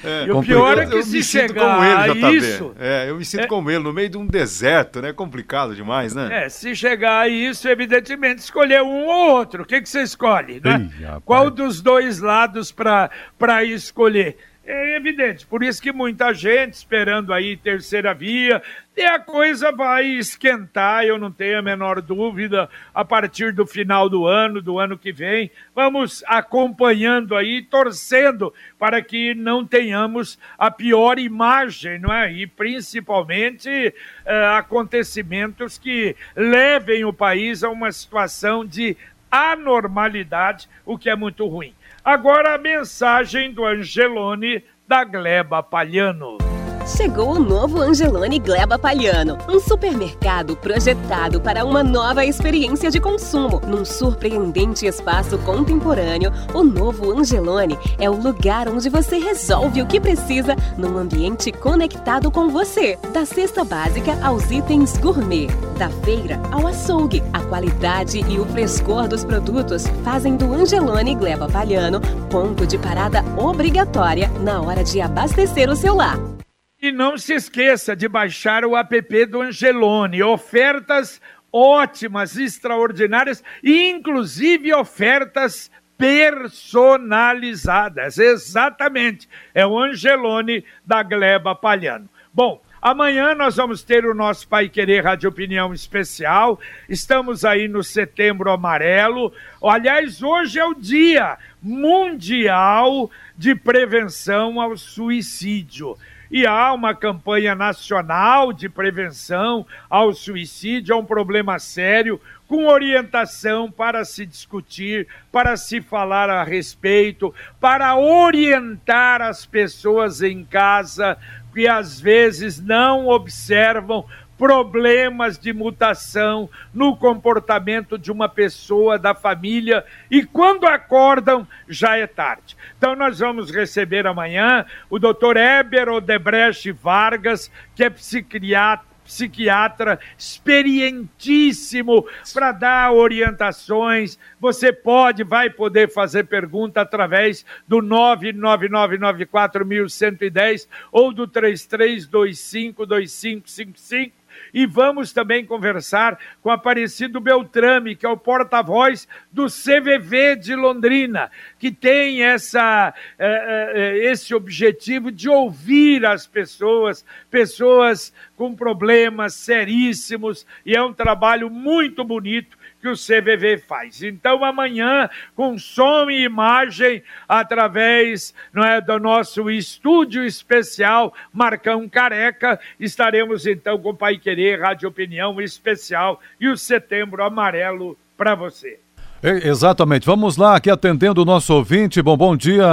É, 0.04 0.26
e 0.26 0.32
o 0.32 0.42
pior 0.42 0.78
é 0.78 0.86
que 0.86 0.96
eu 0.96 1.04
se 1.04 1.24
chegar 1.24 2.10
ele, 2.10 2.26
a 2.26 2.32
isso... 2.32 2.74
É, 2.80 3.10
eu 3.10 3.18
me 3.18 3.26
sinto 3.26 3.44
é... 3.44 3.48
como 3.48 3.70
ele, 3.70 3.84
no 3.84 3.94
meio 3.94 4.10
de 4.10 4.18
um 4.18 4.26
deserto, 4.26 5.02
né? 5.02 5.14
Complicado 5.14 5.76
demais, 5.76 6.16
né? 6.16 6.46
É, 6.46 6.50
se 6.50 6.76
chegar 6.76 7.22
a 7.22 7.28
isso, 7.28 7.68
evidentemente, 7.68 8.40
escolher 8.40 8.82
um 8.82 9.06
ou 9.06 9.32
outro. 9.32 9.64
O 9.64 9.66
que, 9.66 9.82
que 9.82 9.90
você 9.90 10.02
escolhe, 10.02 10.62
né? 10.64 10.90
Ih, 11.00 11.22
Qual 11.26 11.50
dos 11.50 11.82
dois 11.82 12.20
lados 12.20 12.72
para 12.72 13.64
escolher? 13.64 14.38
É 14.72 14.96
evidente, 14.96 15.48
por 15.48 15.64
isso 15.64 15.82
que 15.82 15.92
muita 15.92 16.32
gente 16.32 16.76
esperando 16.76 17.34
aí 17.34 17.58
terceira 17.58 18.14
via, 18.14 18.62
e 18.96 19.02
a 19.02 19.18
coisa 19.18 19.72
vai 19.72 20.06
esquentar, 20.06 21.04
eu 21.04 21.18
não 21.18 21.32
tenho 21.32 21.58
a 21.58 21.62
menor 21.64 22.00
dúvida, 22.00 22.70
a 22.94 23.04
partir 23.04 23.52
do 23.52 23.66
final 23.66 24.08
do 24.08 24.28
ano, 24.28 24.62
do 24.62 24.78
ano 24.78 24.96
que 24.96 25.12
vem. 25.12 25.50
Vamos 25.74 26.24
acompanhando 26.28 27.36
aí, 27.36 27.64
torcendo 27.64 28.54
para 28.78 29.02
que 29.02 29.34
não 29.34 29.66
tenhamos 29.66 30.38
a 30.56 30.70
pior 30.70 31.18
imagem, 31.18 31.98
não 31.98 32.14
é? 32.14 32.32
E 32.32 32.46
principalmente 32.46 33.92
eh, 34.24 34.46
acontecimentos 34.56 35.80
que 35.80 36.16
levem 36.36 37.04
o 37.06 37.12
país 37.12 37.64
a 37.64 37.72
uma 37.72 37.92
situação 37.92 38.64
de 38.64 38.96
anormalidade, 39.32 40.70
o 40.86 40.96
que 40.96 41.10
é 41.10 41.16
muito 41.16 41.48
ruim. 41.48 41.74
Agora 42.04 42.56
a 42.56 42.58
mensagem 42.58 43.52
do 43.54 43.66
Angelone 43.66 44.64
da 44.88 45.04
Gleba 45.04 45.62
Palhano. 45.62 46.49
Chegou 46.98 47.36
o 47.36 47.40
novo 47.40 47.80
Angelone 47.80 48.40
Gleba 48.40 48.78
Palhano, 48.78 49.38
um 49.48 49.60
supermercado 49.60 50.58
projetado 50.58 51.40
para 51.40 51.64
uma 51.64 51.84
nova 51.84 52.26
experiência 52.26 52.90
de 52.90 53.00
consumo. 53.00 53.62
Num 53.66 53.86
surpreendente 53.86 54.86
espaço 54.86 55.38
contemporâneo, 55.40 56.32
o 56.54 56.64
novo 56.64 57.12
Angelone 57.12 57.78
é 58.00 58.10
o 58.10 58.16
lugar 58.16 58.68
onde 58.68 58.90
você 58.90 59.18
resolve 59.20 59.82
o 59.82 59.86
que 59.86 60.00
precisa 60.00 60.56
num 60.78 60.98
ambiente 60.98 61.52
conectado 61.52 62.32
com 62.32 62.50
você. 62.50 62.98
Da 63.14 63.26
cesta 63.26 63.64
básica 63.64 64.18
aos 64.22 64.50
itens 64.50 64.98
gourmet, 64.98 65.48
da 65.78 65.90
feira 65.90 66.42
ao 66.52 66.68
açougue, 66.68 67.24
a 67.32 67.40
qualidade 67.42 68.20
e 68.28 68.40
o 68.40 68.46
frescor 68.48 69.08
dos 69.08 69.24
produtos 69.24 69.86
fazem 70.04 70.36
do 70.36 70.54
Angelone 70.54 71.16
Gleba 71.16 71.48
Palhano 71.48 72.02
ponto 72.30 72.66
de 72.66 72.78
parada 72.78 73.24
obrigatória 73.38 74.30
na 74.42 74.62
hora 74.62 74.84
de 74.84 75.00
abastecer 75.00 75.70
o 75.70 75.76
seu 75.76 75.96
lar. 75.96 76.39
E 76.82 76.94
não 76.94 77.18
se 77.18 77.34
esqueça 77.34 77.94
de 77.94 78.08
baixar 78.08 78.64
o 78.64 78.78
app 78.78 79.26
do 79.26 79.42
Angelone. 79.42 80.24
Ofertas 80.24 81.20
ótimas, 81.52 82.38
extraordinárias, 82.38 83.44
inclusive 83.62 84.74
ofertas 84.74 85.70
personalizadas. 85.98 88.18
Exatamente. 88.18 89.28
É 89.54 89.68
o 89.68 89.78
Angelone 89.78 90.64
da 90.86 91.04
Gleba 91.04 91.54
Palhano. 91.54 92.08
Bom, 92.34 92.62
Amanhã 92.82 93.36
nós 93.36 93.58
vamos 93.58 93.84
ter 93.84 94.06
o 94.06 94.14
nosso 94.14 94.48
Pai 94.48 94.70
Querer 94.70 95.04
Rádio 95.04 95.30
Opinião 95.30 95.74
Especial. 95.74 96.58
Estamos 96.88 97.44
aí 97.44 97.68
no 97.68 97.84
Setembro 97.84 98.50
Amarelo. 98.50 99.34
Aliás, 99.62 100.24
hoje 100.24 100.60
é 100.60 100.66
o 100.66 100.74
Dia 100.74 101.38
Mundial 101.62 103.12
de 103.38 103.54
Prevenção 103.54 104.62
ao 104.62 104.78
Suicídio 104.78 105.98
e 106.32 106.46
há 106.46 106.72
uma 106.74 106.94
campanha 106.94 107.56
nacional 107.56 108.54
de 108.54 108.70
prevenção 108.70 109.66
ao 109.90 110.14
suicídio, 110.14 110.94
é 110.94 110.96
um 110.96 111.06
problema 111.06 111.58
sério, 111.60 112.22
com 112.48 112.66
orientação 112.66 113.72
para 113.72 114.04
se 114.04 114.26
discutir, 114.26 115.08
para 115.32 115.56
se 115.56 115.82
falar 115.82 116.30
a 116.30 116.44
respeito, 116.44 117.34
para 117.60 117.96
orientar 117.96 119.22
as 119.22 119.46
pessoas 119.46 120.22
em 120.22 120.44
casa 120.44 121.18
que 121.54 121.68
às 121.68 122.00
vezes 122.00 122.60
não 122.60 123.08
observam 123.08 124.06
problemas 124.40 125.38
de 125.38 125.52
mutação 125.52 126.50
no 126.74 126.96
comportamento 126.96 127.98
de 127.98 128.10
uma 128.10 128.30
pessoa 128.30 128.98
da 128.98 129.14
família 129.14 129.84
e 130.10 130.26
quando 130.26 130.66
acordam 130.66 131.46
já 131.68 131.98
é 131.98 132.08
tarde. 132.08 132.56
Então 132.78 132.96
nós 132.96 133.20
vamos 133.20 133.52
receber 133.52 134.08
amanhã 134.08 134.66
o 134.90 134.98
Dr. 134.98 135.36
Eber 135.36 135.90
Odebrecht 135.90 136.72
Vargas, 136.72 137.52
que 137.76 137.84
é 137.84 137.90
psiquiatra 137.90 138.88
psiquiatra 139.10 140.00
experientíssimo 140.16 142.06
para 142.32 142.52
dar 142.52 142.94
orientações. 142.94 144.20
Você 144.40 144.72
pode, 144.72 145.24
vai 145.24 145.50
poder 145.50 145.92
fazer 145.92 146.26
pergunta 146.26 146.82
através 146.82 147.44
do 147.68 147.78
999941110 147.78 150.68
ou 150.92 151.12
do 151.12 151.28
33252555 151.28 154.19
e 154.54 154.66
vamos 154.66 155.14
também 155.14 155.46
conversar 155.46 156.18
com 156.42 156.52
Aparecido 156.52 157.20
Beltrame, 157.20 157.96
que 157.96 158.06
é 158.06 158.10
o 158.10 158.18
porta-voz 158.18 159.08
do 159.32 159.48
CVV 159.48 160.36
de 160.36 160.56
Londrina, 160.56 161.32
que 161.58 161.72
tem 161.72 162.24
essa, 162.24 162.94
eh, 163.18 163.74
eh, 163.76 164.12
esse 164.12 164.36
objetivo 164.36 165.12
de 165.12 165.30
ouvir 165.30 166.06
as 166.06 166.28
pessoas, 166.28 167.06
pessoas 167.30 168.14
com 168.36 168.56
problemas 168.56 169.34
seríssimos, 169.34 170.46
e 170.66 170.76
é 170.76 170.82
um 170.82 170.94
trabalho 170.94 171.50
muito 171.50 172.04
bonito 172.04 172.59
que 172.80 172.88
o 172.88 172.96
CVV 172.96 173.58
faz. 173.58 174.02
Então, 174.02 174.44
amanhã, 174.44 175.10
com 175.36 175.58
som 175.58 176.10
e 176.10 176.24
imagem, 176.24 177.04
através 177.28 178.34
não 178.54 178.64
é, 178.64 178.80
do 178.80 179.00
nosso 179.00 179.50
estúdio 179.50 180.24
especial 180.24 181.14
Marcão 181.34 181.88
Careca, 181.88 182.60
estaremos 182.80 183.46
então 183.46 183.78
com 183.80 183.90
o 183.90 183.96
Pai 183.96 184.18
Querer 184.18 184.62
Rádio 184.62 184.90
Opinião 184.90 185.40
Especial 185.42 186.20
e 186.40 186.48
o 186.48 186.58
Setembro 186.58 187.24
Amarelo 187.24 187.98
para 188.18 188.36
você. 188.36 188.80
Exatamente. 189.22 190.06
Vamos 190.06 190.38
lá, 190.38 190.56
aqui 190.56 190.70
atendendo 190.70 191.22
o 191.22 191.26
nosso 191.26 191.54
ouvinte. 191.54 192.02
Bom, 192.02 192.16
bom 192.16 192.38
dia, 192.38 192.66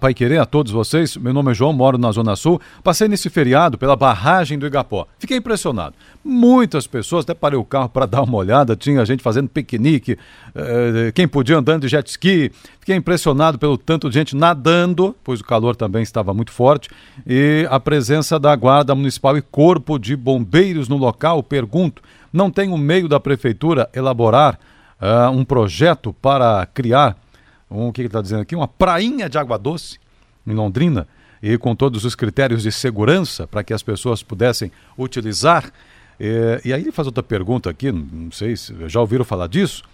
Pai 0.00 0.14
Querer, 0.14 0.38
a 0.38 0.46
todos 0.46 0.70
vocês. 0.70 1.16
Meu 1.16 1.32
nome 1.32 1.50
é 1.50 1.54
João, 1.54 1.72
moro 1.72 1.98
na 1.98 2.12
Zona 2.12 2.36
Sul. 2.36 2.60
Passei 2.84 3.08
nesse 3.08 3.28
feriado 3.28 3.76
pela 3.76 3.96
barragem 3.96 4.56
do 4.60 4.64
Igapó. 4.64 5.08
Fiquei 5.18 5.38
impressionado. 5.38 5.96
Muitas 6.24 6.86
pessoas, 6.86 7.24
até 7.24 7.34
parei 7.34 7.58
o 7.58 7.64
carro 7.64 7.88
para 7.88 8.06
dar 8.06 8.22
uma 8.22 8.36
olhada, 8.36 8.76
tinha 8.76 9.04
gente 9.04 9.24
fazendo 9.24 9.48
piquenique, 9.48 10.16
eh, 10.54 11.10
quem 11.12 11.26
podia 11.26 11.58
andando 11.58 11.82
de 11.82 11.88
jet 11.88 12.08
ski. 12.08 12.52
Fiquei 12.78 12.94
impressionado 12.94 13.58
pelo 13.58 13.76
tanto 13.76 14.08
de 14.08 14.14
gente 14.14 14.36
nadando, 14.36 15.16
pois 15.24 15.40
o 15.40 15.44
calor 15.44 15.74
também 15.74 16.02
estava 16.02 16.32
muito 16.32 16.52
forte, 16.52 16.88
e 17.26 17.66
a 17.68 17.80
presença 17.80 18.38
da 18.38 18.54
Guarda 18.54 18.94
Municipal 18.94 19.36
e 19.36 19.42
Corpo 19.42 19.98
de 19.98 20.14
Bombeiros 20.14 20.88
no 20.88 20.96
local. 20.96 21.42
Pergunto, 21.42 22.02
não 22.32 22.52
tem 22.52 22.70
um 22.70 22.78
meio 22.78 23.08
da 23.08 23.18
Prefeitura 23.18 23.90
elaborar 23.92 24.60
uh, 25.00 25.30
um 25.30 25.44
projeto 25.44 26.12
para 26.12 26.66
criar, 26.66 27.16
um, 27.70 27.88
o 27.88 27.92
que 27.92 28.00
ele 28.00 28.08
está 28.08 28.20
dizendo 28.22 28.42
aqui, 28.42 28.54
uma 28.54 28.68
prainha 28.68 29.28
de 29.28 29.38
água 29.38 29.58
doce 29.58 29.98
em 30.46 30.52
Londrina, 30.52 31.06
e 31.42 31.56
com 31.56 31.74
todos 31.74 32.04
os 32.04 32.14
critérios 32.14 32.62
de 32.62 32.72
segurança 32.72 33.46
para 33.46 33.62
que 33.62 33.72
as 33.72 33.82
pessoas 33.82 34.22
pudessem 34.22 34.72
utilizar. 34.96 35.70
E, 36.18 36.60
e 36.64 36.72
aí 36.72 36.80
ele 36.80 36.92
faz 36.92 37.06
outra 37.06 37.22
pergunta 37.22 37.70
aqui, 37.70 37.92
não 37.92 38.32
sei 38.32 38.56
se 38.56 38.74
já 38.88 39.00
ouviram 39.00 39.24
falar 39.24 39.46
disso, 39.46 39.84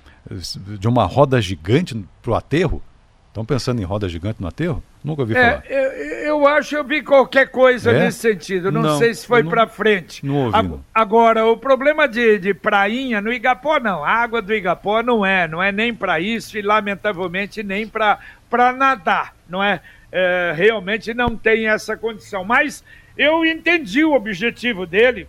de 0.78 0.88
uma 0.88 1.04
roda 1.04 1.40
gigante 1.40 2.02
para 2.22 2.30
o 2.30 2.34
aterro. 2.34 2.82
Estão 3.28 3.44
pensando 3.44 3.82
em 3.82 3.84
roda 3.84 4.08
gigante 4.08 4.40
no 4.40 4.46
aterro? 4.46 4.82
Nunca 5.02 5.22
ouvi 5.22 5.36
é, 5.36 5.50
falar. 5.50 5.66
Eu, 5.66 5.92
eu 6.40 6.46
acho 6.46 6.76
eu 6.76 6.84
vi 6.84 7.02
qualquer 7.02 7.48
coisa 7.50 7.90
é? 7.90 8.00
nesse 8.00 8.18
sentido. 8.18 8.70
Não, 8.70 8.82
não 8.82 8.98
sei 8.98 9.14
se 9.14 9.26
foi 9.26 9.44
para 9.44 9.66
frente. 9.66 10.24
Não 10.24 10.46
ouvi. 10.46 10.62
Não. 10.62 10.84
Agora, 10.94 11.46
o 11.46 11.56
problema 11.56 12.08
de, 12.08 12.38
de 12.38 12.52
prainha 12.52 13.20
no 13.20 13.32
Igapó, 13.32 13.78
não. 13.78 14.04
A 14.04 14.10
água 14.10 14.42
do 14.42 14.52
Igapó 14.52 15.02
não 15.02 15.24
é. 15.24 15.46
Não 15.46 15.62
é 15.62 15.70
nem 15.70 15.94
para 15.94 16.20
isso 16.20 16.58
e, 16.58 16.62
lamentavelmente, 16.62 17.62
nem 17.62 17.86
para 17.86 18.18
nadar. 18.76 19.34
Não 19.48 19.62
é? 19.62 19.80
é? 20.10 20.52
Realmente 20.56 21.14
não 21.14 21.36
tem 21.36 21.68
essa 21.68 21.96
condição. 21.96 22.44
Mas 22.44 22.84
eu 23.16 23.44
entendi 23.44 24.04
o 24.04 24.12
objetivo 24.12 24.86
dele 24.86 25.28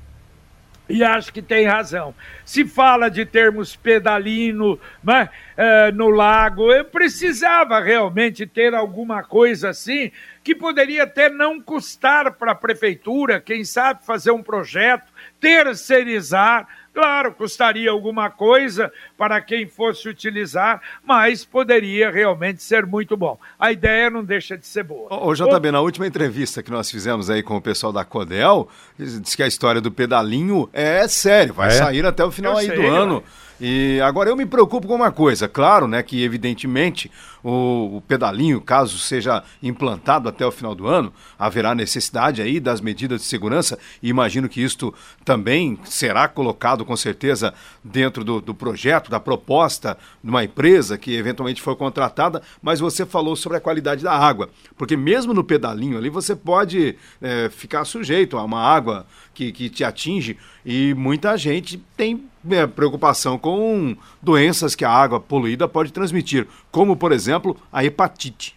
e 0.88 1.04
acho 1.04 1.34
que 1.34 1.42
tem 1.42 1.66
razão. 1.66 2.14
Se 2.44 2.66
fala 2.66 3.10
de 3.10 3.26
termos 3.26 3.76
pedalino 3.76 4.80
né, 5.04 5.30
é, 5.58 5.92
no 5.92 6.10
lago, 6.10 6.72
eu 6.72 6.86
precisava 6.86 7.80
realmente 7.80 8.46
ter 8.46 8.74
alguma 8.74 9.24
coisa 9.24 9.70
assim 9.70 10.12
que 10.46 10.54
poderia 10.54 11.06
até 11.06 11.28
não 11.28 11.60
custar 11.60 12.34
para 12.34 12.52
a 12.52 12.56
prefeitura, 12.56 13.42
quem 13.42 13.66
sabe 13.66 14.06
fazer 14.06 14.30
um 14.30 14.44
projeto, 14.44 15.12
terceirizar. 15.40 16.68
Claro, 16.94 17.34
custaria 17.34 17.90
alguma 17.90 18.30
coisa 18.30 18.94
para 19.18 19.42
quem 19.42 19.68
fosse 19.68 20.08
utilizar, 20.08 20.82
mas 21.04 21.46
poderia 21.46 22.12
realmente 22.12 22.62
ser 22.62 22.86
muito 22.86 23.16
bom. 23.16 23.38
A 23.60 23.72
ideia 23.72 24.10
não 24.10 24.24
deixa 24.24 24.58
de 24.58 24.66
ser 24.66 24.84
boa. 24.84 25.14
Ô, 25.14 25.30
ô 25.30 25.34
JB, 25.34 25.72
na 25.72 25.82
última 25.82 26.08
entrevista 26.08 26.62
que 26.62 26.72
nós 26.72 26.90
fizemos 26.90 27.30
aí 27.30 27.42
com 27.42 27.56
o 27.56 27.62
pessoal 27.62 27.94
da 27.94 28.04
Codel, 28.04 28.70
disse 28.98 29.36
que 29.36 29.44
a 29.44 29.48
história 29.48 29.82
do 29.82 29.92
pedalinho 29.92 30.70
é 30.74 31.08
sério, 31.08 31.54
vai 31.54 31.70
é? 31.70 31.72
sair 31.72 32.06
até 32.06 32.24
o 32.24 32.32
final 32.32 32.54
eu 32.54 32.58
aí 32.60 32.68
sei, 32.68 32.76
do 32.76 32.88
ano. 32.88 33.24
E 33.60 34.02
agora 34.02 34.30
eu 34.30 34.36
me 34.36 34.46
preocupo 34.46 34.86
com 34.86 34.96
uma 34.96 35.12
coisa, 35.12 35.48
claro, 35.48 35.88
né, 35.88 36.04
que 36.04 36.22
evidentemente 36.22 37.10
o, 37.42 37.98
o, 37.98 38.02
pedalinho, 38.02 38.60
caso 38.60 38.98
seja 38.98 39.44
implantado 39.64 40.28
até 40.28 40.46
o 40.46 40.52
final 40.52 40.76
do 40.76 40.88
ano, 40.88 41.14
haverá 41.40 41.74
necessidade 41.74 42.42
aí 42.42 42.60
das 42.60 42.82
medidas 42.82 43.22
de 43.22 43.28
segurança 43.28 43.80
e 44.04 44.10
imagino 44.10 44.50
que 44.50 44.62
isto 44.62 44.94
também 45.24 45.80
será 45.86 46.28
colocado 46.28 46.84
com 46.84 46.98
certeza 46.98 47.54
dentro 47.82 48.26
do, 48.26 48.42
do 48.42 48.54
projeto, 48.54 49.05
da 49.10 49.20
proposta 49.20 49.98
de 50.24 50.30
uma 50.30 50.44
empresa 50.44 50.98
que 50.98 51.16
eventualmente 51.16 51.62
for 51.62 51.76
contratada, 51.76 52.42
mas 52.62 52.80
você 52.80 53.06
falou 53.06 53.36
sobre 53.36 53.58
a 53.58 53.62
qualidade 53.62 54.04
da 54.04 54.14
água, 54.14 54.50
porque 54.78 54.98
mesmo 54.98 55.34
no 55.34 55.44
pedalinho 55.44 55.98
ali 55.98 56.10
você 56.10 56.36
pode 56.36 56.96
é, 57.22 57.50
ficar 57.50 57.86
sujeito 57.86 58.38
a 58.38 58.44
uma 58.44 58.62
água 58.62 59.06
que, 59.34 59.52
que 59.52 59.70
te 59.70 59.84
atinge 59.84 60.38
e 60.66 60.94
muita 60.96 61.38
gente 61.38 61.82
tem 61.96 62.24
é, 62.50 62.66
preocupação 62.66 63.38
com 63.38 63.96
doenças 64.22 64.76
que 64.76 64.86
a 64.86 64.90
água 64.90 65.20
poluída 65.20 65.68
pode 65.68 65.92
transmitir, 65.92 66.48
como, 66.72 66.96
por 66.96 67.12
exemplo, 67.12 67.56
a 67.72 67.84
hepatite. 67.84 68.56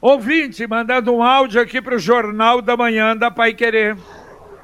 Ouvinte, 0.00 0.66
mandando 0.66 1.12
um 1.12 1.22
áudio 1.22 1.60
aqui 1.60 1.80
para 1.80 1.96
o 1.96 1.98
Jornal 1.98 2.60
da 2.60 2.76
Manhã 2.76 3.16
da 3.16 3.30
Pai 3.30 3.54
Querer. 3.54 3.96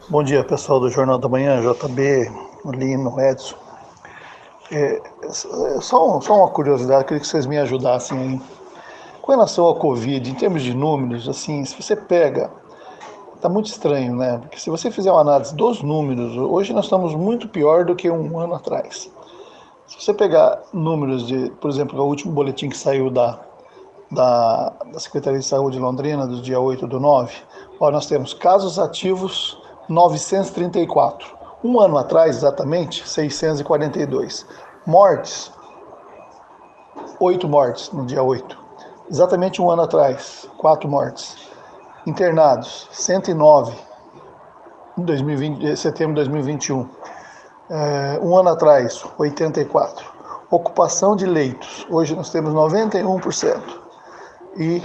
Bom 0.08 0.22
dia, 0.22 0.44
pessoal 0.44 0.80
do 0.80 0.90
Jornal 0.90 1.18
da 1.18 1.28
Manhã, 1.28 1.62
JB, 1.62 2.30
Lino, 2.76 3.18
Edson. 3.20 3.69
É, 4.72 5.02
é 5.22 5.80
só, 5.80 6.20
só 6.20 6.36
uma 6.36 6.48
curiosidade, 6.48 7.04
queria 7.04 7.20
que 7.20 7.26
vocês 7.26 7.46
me 7.46 7.58
ajudassem 7.58 8.18
aí. 8.18 8.40
Com 9.20 9.32
relação 9.32 9.64
ao 9.64 9.76
Covid, 9.76 10.30
em 10.30 10.34
termos 10.34 10.62
de 10.62 10.74
números, 10.74 11.28
assim, 11.28 11.64
se 11.64 11.80
você 11.80 11.94
pega 11.94 12.50
Está 13.40 13.48
muito 13.48 13.68
estranho, 13.68 14.14
né? 14.16 14.36
Porque 14.36 14.60
se 14.60 14.68
você 14.68 14.90
fizer 14.90 15.10
uma 15.10 15.22
análise 15.22 15.54
dos 15.54 15.82
números, 15.82 16.36
hoje 16.36 16.74
nós 16.74 16.84
estamos 16.84 17.14
muito 17.14 17.48
pior 17.48 17.86
do 17.86 17.96
que 17.96 18.10
um 18.10 18.38
ano 18.38 18.52
atrás. 18.52 19.10
Se 19.86 19.98
você 19.98 20.12
pegar 20.12 20.60
números 20.74 21.26
de, 21.26 21.50
por 21.52 21.70
exemplo, 21.70 21.98
o 21.98 22.06
último 22.06 22.34
boletim 22.34 22.68
que 22.68 22.76
saiu 22.76 23.08
da, 23.08 23.40
da, 24.10 24.74
da 24.92 25.00
Secretaria 25.00 25.38
de 25.38 25.46
Saúde 25.46 25.78
de 25.78 25.82
Londrina, 25.82 26.26
do 26.26 26.42
dia 26.42 26.60
8 26.60 26.86
do 26.86 27.00
9, 27.00 27.34
ó, 27.80 27.90
nós 27.90 28.04
temos 28.04 28.34
casos 28.34 28.78
ativos 28.78 29.58
934. 29.88 31.39
Um 31.62 31.78
ano 31.78 31.98
atrás, 31.98 32.36
exatamente, 32.36 33.06
642. 33.06 34.46
Mortes, 34.86 35.52
8 37.18 37.46
mortes 37.46 37.92
no 37.92 38.06
dia 38.06 38.22
8. 38.22 38.58
Exatamente 39.10 39.60
um 39.60 39.70
ano 39.70 39.82
atrás, 39.82 40.48
4 40.56 40.88
mortes. 40.88 41.36
Internados, 42.06 42.88
109 42.92 43.76
em 44.96 45.02
2020, 45.02 45.76
setembro 45.76 46.14
de 46.14 46.30
2021. 46.30 46.88
É, 47.68 48.18
um 48.22 48.36
ano 48.38 48.48
atrás, 48.48 49.04
84. 49.18 50.04
Ocupação 50.50 51.14
de 51.14 51.26
leitos, 51.26 51.86
hoje 51.90 52.16
nós 52.16 52.30
temos 52.30 52.54
91%. 52.54 53.60
E 54.56 54.82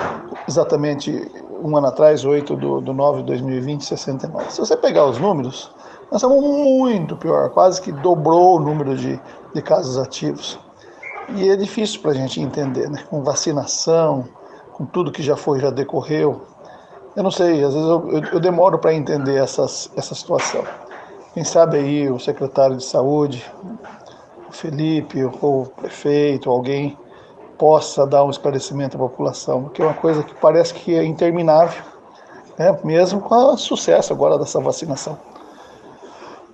exatamente 0.48 1.32
um 1.64 1.76
ano 1.78 1.88
atrás, 1.88 2.26
8 2.26 2.56
de 2.56 2.62
do 2.62 2.94
9 2.94 3.20
de 3.20 3.28
2020, 3.28 3.86
69. 3.86 4.52
Se 4.52 4.60
você 4.60 4.76
pegar 4.76 5.06
os 5.06 5.18
números, 5.18 5.74
nós 6.12 6.22
estamos 6.22 6.44
muito 6.44 7.16
pior, 7.18 7.50
quase 7.50 7.82
que 7.82 7.92
dobrou 7.92 8.58
o 8.58 8.60
número 8.60 8.96
de, 8.96 9.20
de 9.54 9.62
casos 9.62 9.98
ativos. 9.98 10.60
E 11.30 11.50
é 11.50 11.56
difícil 11.56 12.02
para 12.02 12.12
a 12.12 12.14
gente 12.14 12.40
entender, 12.40 12.90
né? 12.90 13.04
com 13.10 13.24
vacinação, 13.24 14.26
com 14.74 14.86
tudo 14.86 15.12
que 15.12 15.24
já 15.24 15.36
foi, 15.36 15.60
já 15.60 15.70
decorreu, 15.70 16.42
eu 17.16 17.24
não 17.24 17.32
sei, 17.32 17.64
às 17.64 17.74
vezes 17.74 17.88
eu, 17.88 18.12
eu, 18.12 18.24
eu 18.34 18.40
demoro 18.42 18.78
para 18.78 18.94
entender 18.94 19.36
essas, 19.36 19.90
essa 19.96 20.14
situação. 20.14 20.66
Quem 21.34 21.46
sabe 21.46 21.78
aí 21.78 22.10
o 22.12 22.20
secretário 22.20 22.76
de 22.76 22.84
saúde, 22.84 23.50
o 24.50 24.52
Felipe, 24.52 25.24
ou 25.42 25.62
o 25.62 25.66
prefeito, 25.66 26.50
alguém 26.50 26.98
possa 27.58 28.06
dar 28.06 28.26
um 28.26 28.30
esclarecimento 28.30 28.98
à 28.98 29.00
população, 29.00 29.64
porque 29.64 29.82
é 29.82 29.86
uma 29.86 29.94
coisa 29.94 30.24
que 30.24 30.36
parece 30.36 30.74
que 30.74 30.94
é 30.94 31.06
interminável, 31.06 31.84
né? 32.58 32.78
mesmo 32.84 33.22
com 33.22 33.54
o 33.54 33.58
sucesso 33.58 34.12
agora 34.12 34.38
dessa 34.38 34.60
vacinação. 34.60 35.18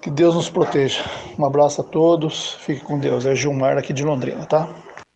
Que 0.01 0.09
Deus 0.09 0.33
nos 0.33 0.49
proteja. 0.49 1.03
Um 1.37 1.45
abraço 1.45 1.81
a 1.81 1.83
todos, 1.83 2.55
fique 2.55 2.81
com 2.81 2.97
Deus. 2.97 3.25
É 3.25 3.35
Gilmar 3.35 3.77
aqui 3.77 3.93
de 3.93 4.03
Londrina, 4.03 4.45
tá? 4.47 4.67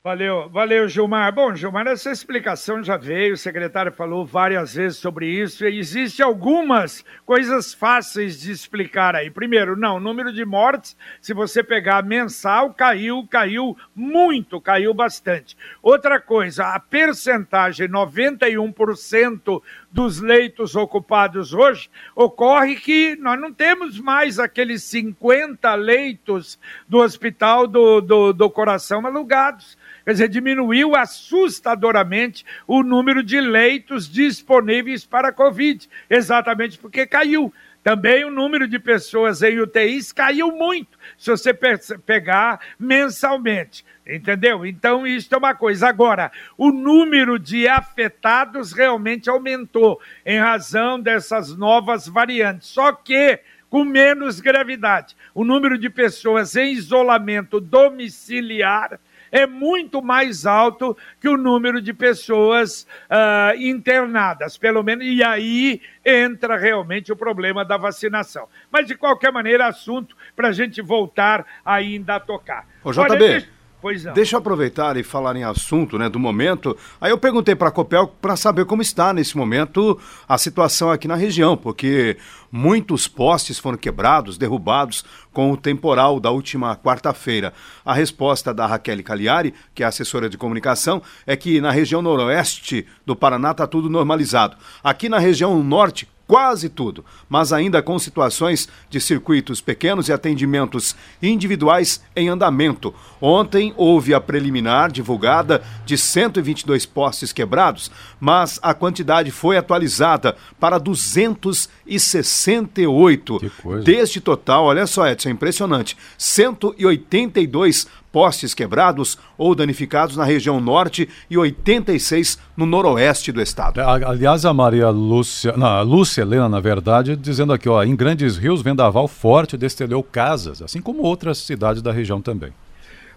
Valeu, 0.05 0.47
valeu, 0.49 0.87
Gilmar. 0.87 1.33
Bom, 1.33 1.55
Gilmar, 1.55 1.87
essa 1.87 2.11
explicação 2.11 2.83
já 2.83 2.95
veio, 2.95 3.33
o 3.33 3.37
secretário 3.37 3.91
falou 3.91 4.23
várias 4.23 4.75
vezes 4.75 4.99
sobre 4.99 5.25
isso, 5.25 5.65
e 5.65 5.79
existem 5.79 6.23
algumas 6.23 7.03
coisas 7.25 7.73
fáceis 7.73 8.39
de 8.39 8.51
explicar 8.51 9.15
aí. 9.15 9.31
Primeiro, 9.31 9.75
não, 9.75 9.97
o 9.97 9.99
número 9.99 10.31
de 10.31 10.45
mortes, 10.45 10.95
se 11.19 11.33
você 11.33 11.63
pegar 11.63 12.05
mensal, 12.05 12.71
caiu, 12.71 13.27
caiu 13.27 13.75
muito, 13.95 14.61
caiu 14.61 14.93
bastante. 14.93 15.57
Outra 15.81 16.21
coisa, 16.21 16.67
a 16.67 16.79
percentagem, 16.79 17.87
91% 17.87 19.59
dos 19.95 20.19
leitos 20.19 20.75
ocupados 20.75 21.53
hoje, 21.53 21.89
ocorre 22.13 22.75
que 22.75 23.15
nós 23.15 23.39
não 23.39 23.53
temos 23.53 23.97
mais 23.97 24.37
aqueles 24.39 24.83
50 24.83 25.73
leitos 25.75 26.59
do 26.85 26.97
Hospital 26.97 27.65
do, 27.65 28.01
do, 28.01 28.33
do 28.33 28.49
Coração 28.49 29.05
alugados 29.07 29.77
Quer 30.05 30.11
dizer, 30.11 30.29
diminuiu 30.29 30.95
assustadoramente 30.95 32.45
o 32.67 32.83
número 32.83 33.23
de 33.23 33.41
leitos 33.41 34.07
disponíveis 34.07 35.03
para 35.03 35.29
a 35.29 35.33
Covid, 35.33 35.89
exatamente 36.07 36.77
porque 36.77 37.07
caiu. 37.07 37.51
Também 37.85 38.25
o 38.25 38.31
número 38.31 38.67
de 38.67 38.79
pessoas 38.79 39.43
em 39.43 39.59
UTIs 39.59 40.11
caiu 40.11 40.51
muito, 40.51 40.97
se 41.19 41.29
você 41.29 41.53
pegar 41.53 42.59
mensalmente. 42.79 43.85
Entendeu? 44.07 44.65
Então, 44.65 45.05
isso 45.05 45.31
é 45.31 45.37
uma 45.37 45.53
coisa. 45.53 45.87
Agora, 45.87 46.31
o 46.57 46.71
número 46.71 47.37
de 47.37 47.67
afetados 47.67 48.73
realmente 48.73 49.29
aumentou 49.29 50.01
em 50.25 50.39
razão 50.39 50.99
dessas 50.99 51.55
novas 51.55 52.07
variantes. 52.07 52.69
Só 52.69 52.91
que 52.91 53.39
com 53.69 53.83
menos 53.83 54.39
gravidade. 54.39 55.15
O 55.31 55.45
número 55.45 55.77
de 55.77 55.87
pessoas 55.87 56.55
em 56.55 56.71
isolamento 56.71 57.59
domiciliar 57.59 58.99
é 59.35 59.45
muito 59.45 60.01
mais 60.01 60.45
alto 60.45 60.95
que 61.19 61.27
o 61.27 61.35
número 61.35 61.81
de 61.81 61.93
pessoas 61.93 62.87
uh, 63.09 63.53
internadas, 63.59 64.57
pelo 64.57 64.81
menos, 64.81 65.05
e 65.05 65.21
aí 65.21 65.81
entra 66.05 66.55
realmente 66.55 67.11
o 67.11 67.17
problema 67.17 67.65
da 67.65 67.75
vacinação. 67.75 68.47
Mas, 68.71 68.87
de 68.87 68.95
qualquer 68.95 69.33
maneira, 69.33 69.67
assunto 69.67 70.15
para 70.37 70.47
a 70.47 70.51
gente 70.53 70.81
voltar 70.81 71.45
ainda 71.65 72.15
a 72.15 72.19
tocar. 72.21 72.65
Ô, 72.81 72.93
JB. 72.93 73.01
Olha, 73.01 73.54
Pois 73.85 74.03
não. 74.03 74.13
Deixa 74.13 74.35
eu 74.35 74.39
aproveitar 74.39 74.97
e 74.97 75.03
falar 75.03 75.35
em 75.35 75.43
assunto 75.43 75.99
né, 75.99 76.09
do 76.09 76.17
momento. 76.17 76.75
Aí 76.99 77.11
eu 77.11 77.19
perguntei 77.19 77.53
para 77.53 77.69
a 77.69 77.71
Copel 77.71 78.07
para 78.19 78.35
saber 78.35 78.65
como 78.65 78.81
está 78.81 79.13
nesse 79.13 79.37
momento 79.37 80.01
a 80.27 80.39
situação 80.39 80.89
aqui 80.89 81.07
na 81.07 81.13
região, 81.13 81.55
porque 81.55 82.17
muitos 82.51 83.07
postes 83.07 83.59
foram 83.59 83.77
quebrados, 83.77 84.39
derrubados 84.39 85.05
com 85.31 85.51
o 85.51 85.57
temporal 85.57 86.19
da 86.19 86.31
última 86.31 86.75
quarta-feira. 86.75 87.53
A 87.85 87.93
resposta 87.93 88.51
da 88.51 88.65
Raquel 88.65 89.03
Cagliari, 89.03 89.53
que 89.75 89.83
é 89.83 89.85
assessora 89.85 90.27
de 90.27 90.35
comunicação, 90.35 90.99
é 91.27 91.35
que 91.35 91.61
na 91.61 91.69
região 91.69 92.01
noroeste 92.01 92.87
do 93.05 93.15
Paraná 93.15 93.51
está 93.51 93.67
tudo 93.67 93.87
normalizado. 93.87 94.57
Aqui 94.83 95.07
na 95.07 95.19
região 95.19 95.63
norte 95.63 96.07
quase 96.27 96.69
tudo, 96.69 97.03
mas 97.29 97.53
ainda 97.53 97.81
com 97.81 97.97
situações 97.99 98.69
de 98.89 98.99
circuitos 98.99 99.61
pequenos 99.61 100.09
e 100.09 100.13
atendimentos 100.13 100.95
individuais 101.21 102.01
em 102.15 102.29
andamento. 102.29 102.95
Ontem 103.21 103.73
houve 103.77 104.11
a 104.13 104.21
preliminar 104.21 104.91
divulgada 104.91 105.63
de 105.85 105.97
122 105.97 106.85
postes 106.85 107.31
quebrados, 107.31 107.89
mas 108.19 108.59
a 108.61 108.73
quantidade 108.73 109.31
foi 109.31 109.55
atualizada 109.57 110.35
para 110.59 110.77
268. 110.77 113.39
Deste 113.83 114.19
total, 114.19 114.65
olha 114.65 114.85
só, 114.87 115.07
Edson, 115.07 115.29
é 115.29 115.31
impressionante, 115.31 115.95
182 116.17 117.87
postes 118.15 118.53
quebrados 118.53 119.17
ou 119.37 119.53
danificados 119.53 120.15
na 120.15 120.23
região 120.23 120.61
norte 120.61 121.09
e 121.29 121.37
86 121.37 122.39
no 122.55 122.65
noroeste 122.65 123.29
do 123.29 123.41
estado. 123.41 123.81
É, 123.81 123.83
aliás, 123.83 124.45
a 124.45 124.53
Maria 124.53 124.87
Lúcia, 124.89 125.51
não, 125.57 125.67
a 125.67 125.81
Lúcia 125.81 126.21
Helena, 126.21 126.47
na 126.47 126.61
verdade, 126.61 127.17
dizendo 127.17 127.51
aqui, 127.51 127.67
ó, 127.67 127.83
em 127.83 127.93
Grandes 127.93 128.37
Rios, 128.37 128.61
vendaval 128.61 129.09
forte 129.09 129.57
destelhou 129.57 130.01
casas, 130.01 130.61
assim 130.61 130.81
como 130.81 131.01
outras 131.01 131.39
cidades 131.39 131.81
da 131.81 131.91
região 131.91 132.21
também. 132.21 132.53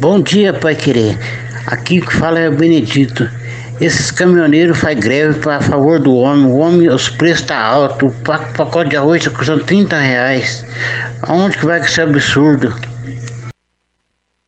Bom 0.00 0.20
dia, 0.20 0.52
Pai 0.54 0.74
Querer. 0.74 1.18
Aqui 1.66 2.00
que 2.00 2.12
fala 2.12 2.38
é 2.38 2.48
o 2.48 2.56
Benedito. 2.56 3.28
Esses 3.80 4.10
caminhoneiros 4.10 4.78
fazem 4.78 5.00
greve 5.00 5.48
a 5.50 5.60
favor 5.60 5.98
do 5.98 6.14
homem. 6.14 6.46
O 6.46 6.58
homem, 6.58 6.88
os 6.88 7.08
preços 7.08 7.40
estão 7.40 7.56
tá 7.56 7.62
altos. 7.62 8.14
O 8.14 8.22
pacote 8.22 8.90
de 8.90 8.96
arroz 8.96 9.24
está 9.24 9.36
custando 9.36 9.64
30 9.64 9.98
reais. 9.98 10.64
Aonde 11.22 11.58
que 11.58 11.66
vai 11.66 11.80
com 11.80 11.86
esse 11.86 12.00
absurdo? 12.00 12.74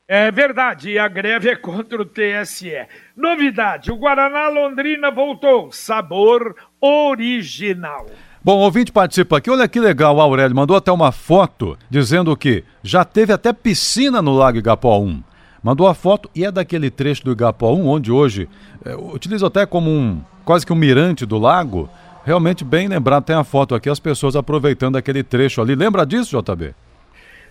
É 0.07 0.31
verdade, 0.31 0.99
a 0.99 1.09
greve 1.09 1.49
é 1.49 1.57
contra 1.57 2.03
o 2.03 2.05
TSE. 2.05 2.87
Novidade: 3.16 3.90
o 3.90 3.97
Guaraná 3.97 4.49
Londrina 4.49 5.11
voltou. 5.11 5.73
Sabor 5.73 6.55
original. 6.79 8.07
Bom, 8.45 8.59
ouvinte 8.59 8.91
participa 8.91 9.37
aqui. 9.37 9.49
Olha 9.49 9.69
que 9.69 9.79
legal, 9.79 10.21
Aurélio. 10.21 10.57
Mandou 10.57 10.77
até 10.77 10.91
uma 10.91 11.13
foto 11.13 11.79
dizendo 11.89 12.37
que 12.37 12.65
já 12.83 13.05
teve 13.05 13.33
até 13.33 13.53
piscina 13.53 14.21
no 14.21 14.35
Lago 14.35 14.59
Igapó 14.59 14.99
1. 14.99 15.23
Mandou 15.63 15.87
a 15.87 15.95
foto 15.95 16.29
e 16.35 16.45
é 16.45 16.51
daquele 16.51 16.91
trecho 16.91 17.25
do 17.25 17.31
Igapó 17.31 17.73
1, 17.73 17.87
onde 17.87 18.11
hoje 18.11 18.49
é, 18.85 18.97
utiliza 18.97 19.47
até 19.47 19.65
como 19.65 19.89
um 19.89 20.21
quase 20.45 20.67
que 20.67 20.73
um 20.73 20.77
mirante 20.77 21.25
do 21.25 21.39
lago. 21.39 21.89
Realmente 22.25 22.65
bem 22.65 22.89
lembrado, 22.89 23.23
tem 23.23 23.37
a 23.37 23.45
foto 23.45 23.77
aqui, 23.77 23.89
as 23.89 24.01
pessoas 24.01 24.35
aproveitando 24.35 24.97
aquele 24.97 25.23
trecho 25.23 25.61
ali. 25.61 25.77
Lembra 25.77 26.05
disso, 26.05 26.37
JB? 26.37 26.75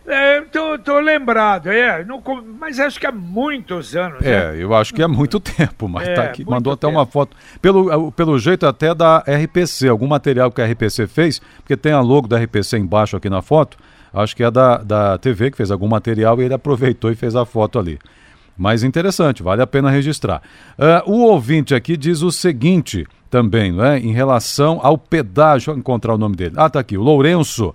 É, 0.06 0.42
tô, 0.42 0.80
tô 0.80 1.00
lembrado, 1.00 1.68
é, 1.68 2.04
não, 2.04 2.24
mas 2.60 2.80
acho 2.80 3.00
que 3.00 3.06
há 3.06 3.12
muitos 3.12 3.96
anos. 3.96 4.22
É, 4.22 4.52
né? 4.52 4.64
eu 4.64 4.74
acho 4.74 4.94
que 4.94 5.02
há 5.02 5.08
muito 5.08 5.40
tempo, 5.42 5.88
mas 5.88 6.08
é, 6.08 6.14
tá 6.16 6.24
aqui, 6.24 6.44
mandou 6.44 6.74
até 6.74 6.88
uma 6.88 7.06
foto. 7.06 7.38
Pelo, 7.62 8.12
pelo 8.12 8.40
jeito 8.40 8.66
até 8.66 8.96
da 8.96 9.20
RPC, 9.20 9.88
algum 9.88 10.08
material 10.08 10.52
que 10.52 10.62
a 10.62 10.66
RPC 10.66 11.06
fez, 11.08 11.40
porque 11.58 11.78
tem 11.78 11.92
a 11.92 12.02
logo 12.02 12.28
da 12.28 12.40
RPC 12.40 12.78
embaixo 12.78 13.16
aqui 13.16 13.30
na 13.30 13.42
foto, 13.42 13.78
acho 14.12 14.36
que 14.36 14.44
é 14.44 14.50
da, 14.50 14.78
da 14.78 15.18
TV 15.20 15.52
que 15.52 15.58
fez 15.58 15.70
algum 15.70 15.88
material 15.88 16.42
e 16.42 16.46
ele 16.46 16.54
aproveitou 16.54 17.12
e 17.12 17.16
fez 17.16 17.36
a 17.36 17.46
foto 17.46 17.78
ali. 17.78 18.00
Mas 18.58 18.84
interessante, 18.84 19.42
vale 19.42 19.62
a 19.62 19.68
pena 19.68 19.90
registrar. 19.90 20.42
Uh, 20.78 21.12
o 21.12 21.22
ouvinte 21.26 21.74
aqui 21.74 21.96
diz 21.96 22.22
o 22.22 22.32
seguinte 22.32 23.08
também, 23.30 23.72
não 23.72 23.86
é? 23.86 23.98
Em 23.98 24.12
relação 24.12 24.80
ao 24.84 24.98
pedágio, 24.98 25.74
encontrar 25.76 26.16
o 26.16 26.18
nome 26.18 26.36
dele. 26.36 26.56
Ah, 26.58 26.70
tá 26.70 26.80
aqui, 26.80 26.98
o 26.98 27.02
Lourenço. 27.02 27.74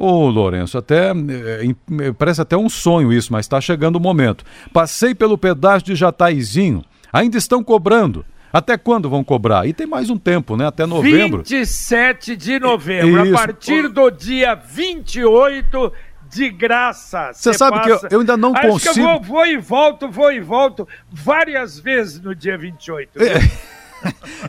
Ô, 0.00 0.30
Lourenço, 0.30 0.78
até 0.78 1.10
é, 1.10 1.66
é, 2.06 2.12
parece 2.12 2.40
até 2.40 2.56
um 2.56 2.70
sonho 2.70 3.12
isso, 3.12 3.30
mas 3.30 3.44
está 3.44 3.60
chegando 3.60 3.96
o 3.96 4.00
momento. 4.00 4.46
Passei 4.72 5.14
pelo 5.14 5.36
pedágio 5.36 5.88
de 5.88 5.94
Jataizinho, 5.94 6.82
ainda 7.12 7.36
estão 7.36 7.62
cobrando. 7.62 8.24
Até 8.50 8.78
quando 8.78 9.10
vão 9.10 9.22
cobrar? 9.22 9.68
E 9.68 9.74
tem 9.74 9.86
mais 9.86 10.08
um 10.08 10.16
tempo, 10.16 10.56
né? 10.56 10.66
Até 10.66 10.86
novembro. 10.86 11.42
27 11.46 12.34
de 12.34 12.58
novembro. 12.58 13.26
Isso. 13.26 13.34
A 13.34 13.38
partir 13.38 13.88
do 13.88 14.10
dia 14.10 14.54
28 14.54 15.92
de 16.30 16.48
graça. 16.48 17.32
Você 17.34 17.52
sabe 17.52 17.76
passa... 17.76 17.98
que 17.98 18.06
eu, 18.06 18.08
eu, 18.10 18.20
ainda 18.20 18.38
não 18.38 18.56
Acho 18.56 18.68
consigo. 18.68 18.94
Que 18.94 19.00
eu 19.00 19.04
vou, 19.04 19.20
vou, 19.20 19.46
e 19.46 19.58
volto, 19.58 20.10
vou 20.10 20.32
e 20.32 20.40
volto 20.40 20.88
várias 21.10 21.78
vezes 21.78 22.18
no 22.18 22.34
dia 22.34 22.56
28. 22.56 23.22
É. 23.22 23.34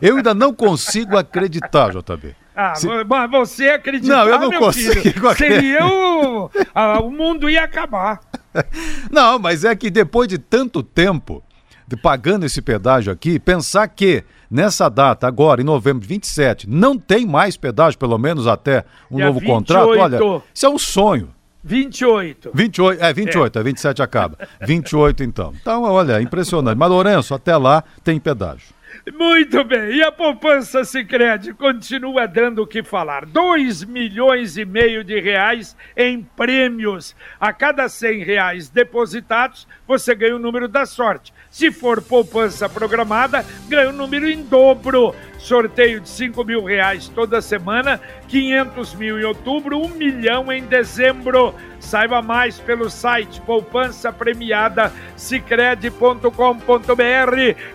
eu 0.00 0.16
ainda 0.16 0.32
não 0.32 0.54
consigo 0.54 1.14
acreditar, 1.18 1.90
JB. 1.90 2.41
Ah, 2.54 2.74
Se... 2.74 2.86
mas 3.04 3.30
você 3.30 3.70
acredita? 3.70 4.14
Não, 4.14 4.28
eu 4.28 4.38
não 4.38 4.52
consigo. 4.52 5.00
Filho, 5.00 5.34
seria 5.36 5.86
o... 5.86 6.50
ah, 6.74 7.00
o 7.00 7.10
mundo 7.10 7.48
ia 7.48 7.64
acabar. 7.64 8.20
Não, 9.10 9.38
mas 9.38 9.64
é 9.64 9.74
que 9.74 9.90
depois 9.90 10.28
de 10.28 10.36
tanto 10.36 10.82
tempo 10.82 11.42
de 11.88 11.96
pagando 11.96 12.44
esse 12.44 12.60
pedágio 12.60 13.12
aqui, 13.12 13.38
pensar 13.38 13.88
que 13.88 14.24
nessa 14.50 14.88
data, 14.88 15.26
agora, 15.26 15.60
em 15.60 15.64
novembro 15.64 16.06
27, 16.06 16.68
não 16.68 16.98
tem 16.98 17.26
mais 17.26 17.56
pedágio, 17.56 17.98
pelo 17.98 18.18
menos 18.18 18.46
até 18.46 18.84
um 19.10 19.16
Dia 19.16 19.26
novo 19.26 19.40
28. 19.40 19.58
contrato, 19.58 19.88
olha, 19.88 20.42
isso 20.52 20.66
é 20.66 20.68
um 20.68 20.78
sonho. 20.78 21.30
28. 21.64 22.50
28, 22.52 23.02
é 23.02 23.12
28, 23.12 23.56
é, 23.56 23.60
é 23.60 23.64
27 23.64 24.02
acaba. 24.02 24.36
28 24.60 25.22
então. 25.22 25.52
Então, 25.60 25.82
olha, 25.84 26.20
impressionante. 26.20 26.76
Mas 26.76 26.90
Lourenço, 26.90 27.34
até 27.34 27.56
lá 27.56 27.84
tem 28.02 28.18
pedágio. 28.18 28.74
Muito 29.12 29.64
bem, 29.64 29.96
e 29.96 30.02
a 30.02 30.12
poupança 30.12 30.84
Sicredi 30.84 31.52
continua 31.54 32.26
dando 32.26 32.62
o 32.62 32.66
que 32.66 32.82
falar. 32.82 33.26
2 33.26 33.84
milhões 33.84 34.56
e 34.56 34.64
meio 34.64 35.02
de 35.02 35.20
reais 35.20 35.76
em 35.96 36.22
prêmios. 36.22 37.16
A 37.40 37.52
cada 37.52 37.88
100 37.88 38.22
reais 38.22 38.68
depositados, 38.68 39.66
você 39.86 40.14
ganha 40.14 40.36
o 40.36 40.38
número 40.38 40.68
da 40.68 40.86
sorte. 40.86 41.32
Se 41.50 41.70
for 41.70 42.00
poupança 42.00 42.68
programada, 42.68 43.44
ganha 43.68 43.90
o 43.90 43.92
número 43.92 44.28
em 44.28 44.42
dobro. 44.42 45.14
Sorteio 45.38 46.00
de 46.00 46.08
5 46.08 46.44
mil 46.44 46.62
reais 46.62 47.08
toda 47.08 47.42
semana, 47.42 48.00
500 48.28 48.94
mil 48.94 49.18
em 49.18 49.24
outubro, 49.24 49.78
1 49.80 49.88
milhão 49.88 50.52
em 50.52 50.64
dezembro. 50.64 51.54
Saiba 51.80 52.22
mais 52.22 52.60
pelo 52.60 52.88
site 52.88 53.40
poupança 53.40 54.12
premiada 54.12 54.92
cicred.com.br. 55.16 56.30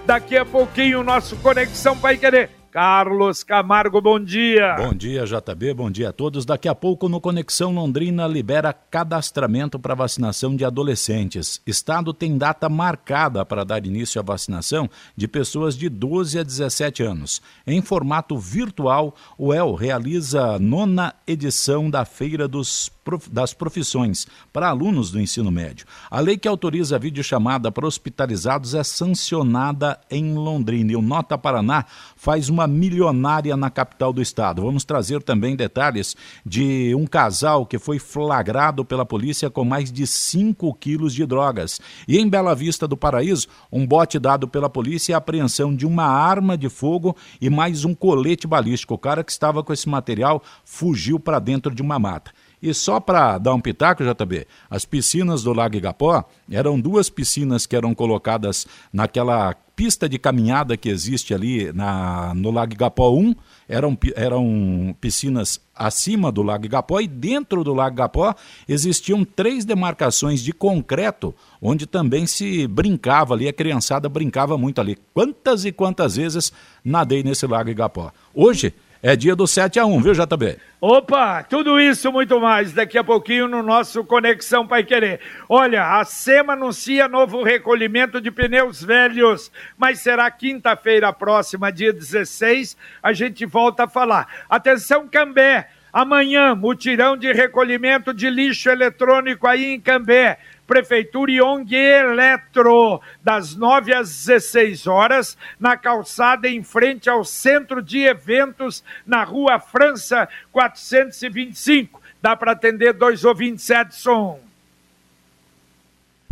Daqui 0.06 0.38
a 0.38 0.46
pouquinho, 0.46 1.04
nosso 1.08 1.38
Conexão 1.38 1.98
Pai 1.98 2.18
Querer 2.18 2.57
Carlos 2.72 3.44
Camargo, 3.44 4.02
bom 4.02 4.20
dia. 4.20 4.76
Bom 4.76 4.94
dia, 4.94 5.26
JB, 5.26 5.74
bom 5.74 5.90
dia 5.90 6.10
a 6.10 6.14
todos. 6.14 6.46
Daqui 6.46 6.68
a 6.68 6.76
pouco 6.76 7.10
no 7.10 7.22
Conexão 7.22 7.74
Londrina 7.74 8.28
libera 8.28 8.74
cadastramento 8.74 9.80
para 9.80 9.96
vacinação 9.96 10.56
de 10.56 10.66
adolescentes. 10.66 11.62
Estado 11.66 12.14
tem 12.14 12.38
data 12.38 12.70
marcada 12.70 13.46
para 13.46 13.64
dar 13.64 13.86
início 13.86 14.20
à 14.20 14.24
vacinação 14.24 14.90
de 15.16 15.28
pessoas 15.28 15.78
de 15.78 15.90
12 15.90 16.40
a 16.40 16.44
17 16.44 17.04
anos. 17.04 17.42
Em 17.66 17.82
formato 17.82 18.38
virtual, 18.38 19.16
o 19.38 19.54
EL 19.54 19.74
realiza 19.74 20.56
a 20.56 20.60
nona 20.60 21.16
edição 21.26 21.90
da 21.90 22.06
Feira 22.06 22.48
dos 22.48 22.92
das 23.32 23.54
profissões 23.54 24.28
para 24.52 24.68
alunos 24.68 25.12
do 25.12 25.20
ensino 25.20 25.50
médio. 25.50 25.86
A 26.12 26.20
lei 26.20 26.38
que 26.38 26.48
autoriza 26.48 26.96
a 26.96 27.00
videochamada 27.00 27.72
para 27.72 27.88
hospitalizados 27.88 28.74
é 28.74 28.84
sancionada 28.84 30.00
em 30.12 30.34
Londrina. 30.34 30.92
E 30.92 30.96
o 30.96 31.02
Nota 31.02 31.38
Paraná 31.38 31.86
faz 32.18 32.50
uma 32.50 32.68
milionária 32.68 33.56
na 33.56 33.70
capital 33.70 34.12
do 34.12 34.22
estado. 34.22 34.64
Vamos 34.64 34.84
trazer 34.84 35.24
também 35.24 35.56
detalhes 35.56 36.16
de 36.46 36.94
um 36.96 37.06
casal 37.06 37.66
que 37.66 37.80
foi 37.80 38.00
flagrado 38.00 38.84
pela 38.84 39.06
polícia 39.06 39.50
com 39.50 39.64
mais 39.64 39.92
de 39.92 40.06
5 40.06 40.74
quilos 40.74 41.14
de 41.14 41.26
drogas. 41.26 41.80
E 42.08 42.18
em 42.18 42.28
Bela 42.28 42.54
Vista 42.56 42.88
do 42.88 42.98
Paraíso, 42.98 43.48
um 43.72 43.86
bote 43.86 44.20
dado 44.20 44.48
pela 44.48 44.70
polícia 44.70 45.12
e 45.12 45.16
a 45.16 45.18
apreensão 45.18 45.74
de 45.74 45.86
uma 45.86 46.06
arma 46.06 46.58
de 46.58 46.68
fogo 46.68 47.16
e 47.40 47.50
mais 47.50 47.86
um 47.86 47.94
colete 47.94 48.48
balístico. 48.48 48.96
O 48.96 48.98
cara 48.98 49.24
que 49.24 49.32
estava 49.32 49.64
com 49.64 49.72
esse 49.72 49.88
material 49.88 50.42
fugiu 50.66 51.20
para 51.20 51.40
dentro 51.40 51.74
de 51.74 51.82
uma 51.82 52.00
mata. 52.00 52.32
E 52.62 52.74
só 52.74 53.00
para 53.00 53.38
dar 53.38 53.54
um 53.54 53.62
pitaco, 53.62 54.04
JB, 54.04 54.48
as 54.70 54.84
piscinas 54.84 55.44
do 55.44 55.54
Lago 55.54 55.76
Igapó 55.76 56.26
eram 56.52 56.80
duas 56.80 57.10
piscinas 57.10 57.68
que 57.68 57.76
eram 57.76 57.94
colocadas 57.94 58.66
naquela 58.92 59.56
pista 59.78 60.10
de 60.10 60.18
caminhada 60.18 60.76
que 60.76 60.90
existe 60.90 61.36
ali 61.36 61.72
na, 61.72 62.34
no 62.34 62.50
Lago 62.50 62.74
Igapó 62.74 63.12
1, 63.12 63.36
eram, 63.70 63.96
eram 64.16 64.96
piscinas 65.00 65.62
acima 65.76 66.32
do 66.32 66.42
Lago 66.42 66.66
Igapó 66.66 67.00
e 67.00 67.08
dentro 67.08 67.64
do 67.64 67.76
Lago 67.76 67.96
Igapó 67.96 68.34
existiam 68.68 69.24
três 69.24 69.66
demarcações 69.66 70.42
de 70.42 70.52
concreto, 70.52 71.34
onde 71.62 71.86
também 71.86 72.26
se 72.26 72.66
brincava 72.66 73.36
ali, 73.36 73.48
a 73.48 73.54
criançada 73.54 74.10
brincava 74.10 74.58
muito 74.58 74.82
ali. 74.82 74.98
Quantas 75.14 75.64
e 75.64 75.72
quantas 75.72 76.16
vezes 76.16 76.52
nadei 76.84 77.22
nesse 77.22 77.46
Lago 77.46 77.70
Igapó. 77.70 78.12
Hoje 78.34 78.74
é 79.02 79.16
dia 79.16 79.36
do 79.36 79.48
7 79.48 79.80
a 79.80 79.86
1 79.86 80.02
viu, 80.02 80.14
JB? 80.14 80.58
Opa, 80.80 81.44
tudo 81.44 81.80
isso 81.80 82.12
muito 82.12 82.40
mais 82.40 82.72
daqui 82.72 82.98
a 82.98 83.04
pouquinho 83.04 83.48
no 83.48 83.64
nosso 83.64 84.04
Conexão 84.04 84.68
Pai 84.68 84.84
Querer. 84.84 85.20
Olha, 85.50 86.00
a 86.00 86.06
SEMA 86.06 86.54
anuncia 86.54 87.08
novo 87.08 87.42
recolhimento 87.42 88.22
de 88.22 88.30
pneus 88.30 88.84
velhos, 88.84 89.52
mas 89.76 90.00
será 90.00 90.30
quinta-feira 90.30 91.12
próxima, 91.12 91.72
dia 91.72 91.92
16, 91.92 92.78
a 93.02 93.12
gente 93.12 93.46
volta 93.46 93.86
a 93.86 93.90
falar. 93.90 94.28
Atenção, 94.48 95.08
Cambé, 95.08 95.68
amanhã, 95.92 96.54
mutirão 96.54 97.18
de 97.18 97.34
recolhimento 97.34 98.14
de 98.14 98.30
lixo 98.30 98.70
eletrônico 98.70 99.48
aí 99.48 99.74
em 99.74 99.82
Cambé. 99.82 100.38
Prefeitura 100.68 101.32
e 101.32 101.42
ONG 101.42 101.74
Eletro, 101.74 103.02
das 103.24 103.56
9 103.56 103.94
às 103.94 104.10
16 104.26 104.86
horas, 104.86 105.38
na 105.58 105.78
calçada 105.78 106.50
em 106.50 106.62
frente 106.62 107.10
ao 107.10 107.24
Centro 107.24 107.82
de 107.82 108.00
Eventos, 108.00 108.84
na 109.06 109.24
Rua 109.24 109.60
França 109.60 110.28
425. 110.52 112.02
Dá 112.22 112.36
para 112.36 112.52
atender 112.52 112.94
dois 112.94 113.24
ouvintes, 113.24 113.70
Edson. 113.70 114.40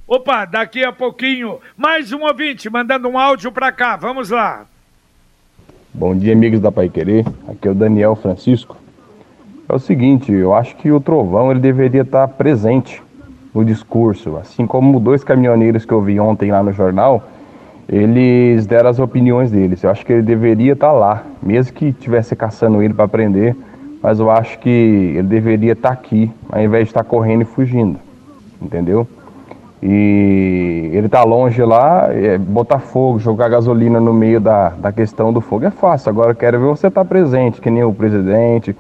Opa, 0.06 0.46
daqui 0.46 0.84
a 0.84 0.92
pouquinho, 0.92 1.60
mais 1.76 2.12
um 2.12 2.24
ouvinte 2.24 2.70
mandando 2.70 3.08
um 3.08 3.18
áudio 3.18 3.52
para 3.52 3.72
cá. 3.72 3.96
Vamos 3.96 4.30
lá. 4.30 4.66
Bom 5.92 6.16
dia, 6.16 6.34
amigos 6.34 6.60
da 6.60 6.72
Pai 6.72 6.90
Querer. 6.90 7.26
Aqui 7.48 7.68
é 7.68 7.72
o 7.72 7.74
Daniel 7.74 8.16
Francisco. 8.16 8.78
É 9.68 9.74
o 9.74 9.80
seguinte, 9.80 10.32
eu 10.32 10.54
acho 10.54 10.76
que 10.76 10.92
o 10.92 11.00
Trovão 11.00 11.50
ele 11.50 11.60
deveria 11.60 12.02
estar 12.02 12.28
presente 12.28 13.02
no 13.56 13.64
discurso. 13.64 14.38
Assim 14.38 14.68
como 14.68 15.00
dois 15.00 15.24
caminhoneiros 15.24 15.86
que 15.86 15.94
eu 15.94 16.02
vi 16.02 16.20
ontem 16.20 16.52
lá 16.52 16.62
no 16.62 16.74
jornal, 16.74 17.24
eles 17.88 18.68
deram 18.68 18.90
as 18.90 19.00
opiniões 19.00 19.50
deles. 19.50 19.82
Eu 19.84 19.90
acho 19.90 20.06
que 20.06 20.12
ele 20.12 20.22
deveria 20.22 20.74
estar 20.74 20.92
lá, 20.92 21.24
mesmo 21.42 21.74
que 21.74 21.88
estivesse 21.88 22.36
caçando 22.36 22.84
ele 22.84 22.94
para 22.94 23.08
prender, 23.08 23.56
mas 24.04 24.20
eu 24.20 24.30
acho 24.30 24.60
que 24.60 24.70
ele 24.70 25.28
deveria 25.28 25.72
estar 25.72 25.90
aqui, 25.90 26.32
ao 26.52 26.62
invés 26.62 26.84
de 26.84 26.90
estar 26.90 27.04
correndo 27.04 27.44
e 27.44 27.46
fugindo, 27.46 27.98
entendeu? 28.62 29.08
E 29.82 30.90
ele 30.94 31.08
tá 31.08 31.24
longe 31.24 31.62
lá, 31.64 32.10
é, 32.12 32.38
botar 32.38 32.80
fogo, 32.80 33.20
jogar 33.20 33.50
gasolina 33.50 34.00
no 34.00 34.14
meio 34.14 34.40
da, 34.40 34.70
da 34.70 34.92
questão 34.92 35.32
do 35.32 35.42
fogo 35.42 35.66
é 35.66 35.70
fácil. 35.70 36.10
Agora 36.10 36.32
eu 36.32 36.36
quero 36.36 36.60
ver 36.60 36.66
você 36.66 36.88
estar 36.88 37.04
tá 37.04 37.08
presente, 37.08 37.62
que 37.62 37.70
nem 37.70 37.84
o 37.84 37.94
presidente, 37.94 38.76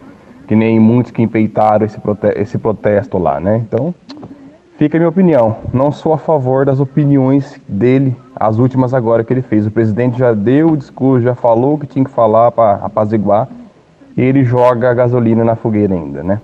que 0.48 0.56
nem 0.56 0.80
muitos 0.80 1.12
que 1.12 1.22
empeitaram 1.22 1.86
esse, 1.86 2.00
prote 2.00 2.28
esse 2.36 2.58
protesto 2.58 3.18
lá, 3.18 3.40
né? 3.40 3.62
Então, 3.68 3.94
Fica 4.78 4.98
a 4.98 5.00
minha 5.00 5.10
opinião. 5.10 5.56
Não 5.74 5.90
sou 5.90 6.12
a 6.12 6.18
favor 6.18 6.66
das 6.66 6.82
opiniões 6.82 7.60
dele, 7.68 8.14
as 8.36 8.60
últimas 8.60 8.94
agora 8.94 9.24
que 9.24 9.32
ele 9.32 9.42
fez. 9.42 9.66
O 9.66 9.72
presidente 9.72 10.18
já 10.18 10.34
deu 10.34 10.72
o 10.72 10.78
discurso, 10.78 11.24
já 11.24 11.34
falou 11.34 11.76
o 11.76 11.78
que 11.78 11.88
tinha 11.88 12.04
que 12.04 12.12
falar 12.12 12.52
para 12.52 12.74
apaziguar, 12.84 13.48
e 14.18 14.22
ele 14.22 14.44
joga 14.44 14.92
a 14.92 14.94
gasolina 14.94 15.46
na 15.46 15.56
fogueira 15.56 15.94
ainda, 15.94 16.22
né? 16.22 16.42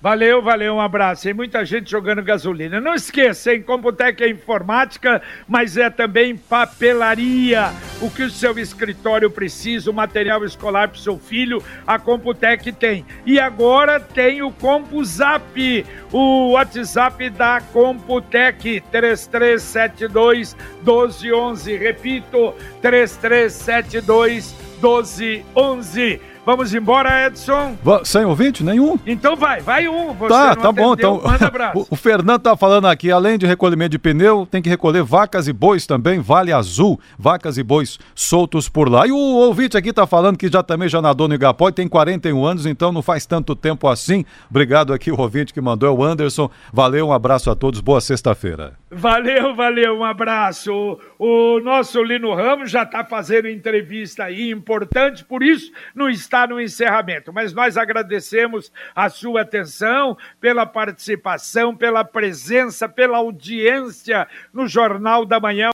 Valeu, 0.00 0.40
valeu, 0.40 0.74
um 0.74 0.80
abraço. 0.80 1.24
Tem 1.24 1.34
muita 1.34 1.64
gente 1.64 1.90
jogando 1.90 2.22
gasolina. 2.22 2.80
Não 2.80 2.94
esqueça, 2.94 3.52
hein? 3.52 3.62
Computec 3.62 4.22
é 4.22 4.30
informática, 4.30 5.20
mas 5.48 5.76
é 5.76 5.90
também 5.90 6.36
papelaria. 6.36 7.72
O 8.00 8.08
que 8.08 8.22
o 8.22 8.30
seu 8.30 8.56
escritório 8.60 9.28
precisa, 9.28 9.90
o 9.90 9.94
material 9.94 10.44
escolar 10.44 10.86
para 10.86 10.98
o 10.98 11.00
seu 11.00 11.18
filho, 11.18 11.60
a 11.84 11.98
Computec 11.98 12.70
tem. 12.70 13.04
E 13.26 13.40
agora 13.40 13.98
tem 13.98 14.40
o 14.40 14.52
CompuZap, 14.52 15.84
o 16.12 16.52
WhatsApp 16.52 17.28
da 17.30 17.60
Computec, 17.60 18.80
3372 18.92 20.54
1211. 20.84 21.76
Repito, 21.76 22.54
3372 22.80 24.54
1211. 24.80 26.37
Vamos 26.48 26.72
embora, 26.72 27.26
Edson? 27.26 27.76
Va- 27.84 28.02
Sem 28.06 28.24
ouvinte? 28.24 28.64
Nenhum? 28.64 28.98
Então 29.06 29.36
vai, 29.36 29.60
vai 29.60 29.86
um. 29.86 30.14
Você 30.14 30.28
Tá, 30.32 30.56
tá 30.56 30.72
bom. 30.72 30.94
Então, 30.94 31.20
Manda 31.22 31.44
abraço. 31.48 31.80
o, 31.80 31.86
o 31.90 31.94
Fernando 31.94 32.40
tá 32.40 32.56
falando 32.56 32.86
aqui, 32.86 33.10
além 33.10 33.36
de 33.36 33.44
recolhimento 33.44 33.90
de 33.90 33.98
pneu, 33.98 34.48
tem 34.50 34.62
que 34.62 34.68
recolher 34.70 35.02
vacas 35.02 35.46
e 35.46 35.52
bois 35.52 35.86
também, 35.86 36.20
Vale 36.20 36.50
Azul, 36.50 36.98
vacas 37.18 37.58
e 37.58 37.62
bois 37.62 37.98
soltos 38.14 38.66
por 38.66 38.88
lá. 38.88 39.06
E 39.06 39.12
o 39.12 39.16
ouvinte 39.18 39.76
aqui 39.76 39.92
tá 39.92 40.06
falando 40.06 40.38
que 40.38 40.48
já 40.48 40.62
também 40.62 40.88
já 40.88 41.02
nadou 41.02 41.28
no 41.28 41.34
Igapó 41.34 41.68
e 41.68 41.72
tem 41.72 41.86
41 41.86 42.42
anos, 42.42 42.64
então 42.64 42.92
não 42.92 43.02
faz 43.02 43.26
tanto 43.26 43.54
tempo 43.54 43.86
assim. 43.86 44.24
Obrigado 44.48 44.94
aqui 44.94 45.12
o 45.12 45.20
ouvinte 45.20 45.52
que 45.52 45.60
mandou, 45.60 45.86
é 45.86 45.92
o 45.92 46.02
Anderson. 46.02 46.50
Valeu, 46.72 47.08
um 47.08 47.12
abraço 47.12 47.50
a 47.50 47.54
todos, 47.54 47.80
boa 47.82 48.00
sexta-feira. 48.00 48.72
Valeu, 48.90 49.54
valeu, 49.54 49.98
um 49.98 50.04
abraço. 50.04 50.72
O, 51.18 51.56
o 51.56 51.60
nosso 51.60 52.02
Lino 52.02 52.34
Ramos 52.34 52.70
já 52.70 52.84
está 52.84 53.04
fazendo 53.04 53.48
entrevista 53.50 54.24
aí 54.24 54.50
importante, 54.50 55.22
por 55.26 55.42
isso 55.42 55.70
não 55.94 56.08
está 56.38 56.46
no 56.46 56.60
encerramento. 56.60 57.32
Mas 57.32 57.52
nós 57.52 57.76
agradecemos 57.76 58.70
a 58.94 59.08
sua 59.08 59.42
atenção, 59.42 60.16
pela 60.40 60.64
participação, 60.64 61.74
pela 61.74 62.04
presença, 62.04 62.88
pela 62.88 63.18
audiência 63.18 64.28
no 64.52 64.66
Jornal 64.68 65.24
da 65.24 65.40
Manhã. 65.40 65.70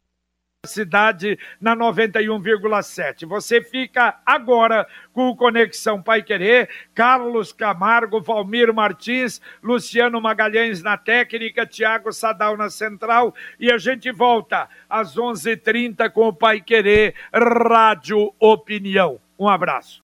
Cidade 0.66 1.38
na 1.60 1.76
91,7. 1.76 3.26
Você 3.26 3.60
fica 3.60 4.18
agora 4.24 4.86
com 5.12 5.28
o 5.28 5.36
Conexão 5.36 6.02
Pai 6.02 6.22
Querer, 6.22 6.70
Carlos 6.94 7.52
Camargo, 7.52 8.18
Valmir 8.22 8.72
Martins, 8.72 9.42
Luciano 9.62 10.22
Magalhães 10.22 10.82
na 10.82 10.96
técnica, 10.96 11.66
Tiago 11.66 12.10
Sadal 12.12 12.56
na 12.56 12.70
central 12.70 13.34
e 13.60 13.70
a 13.70 13.76
gente 13.76 14.10
volta 14.10 14.66
às 14.88 15.18
11:30 15.18 16.08
com 16.08 16.28
o 16.28 16.32
Pai 16.32 16.62
Querer 16.62 17.14
Rádio 17.30 18.32
Opinião. 18.38 19.20
Um 19.38 19.50
abraço 19.50 20.02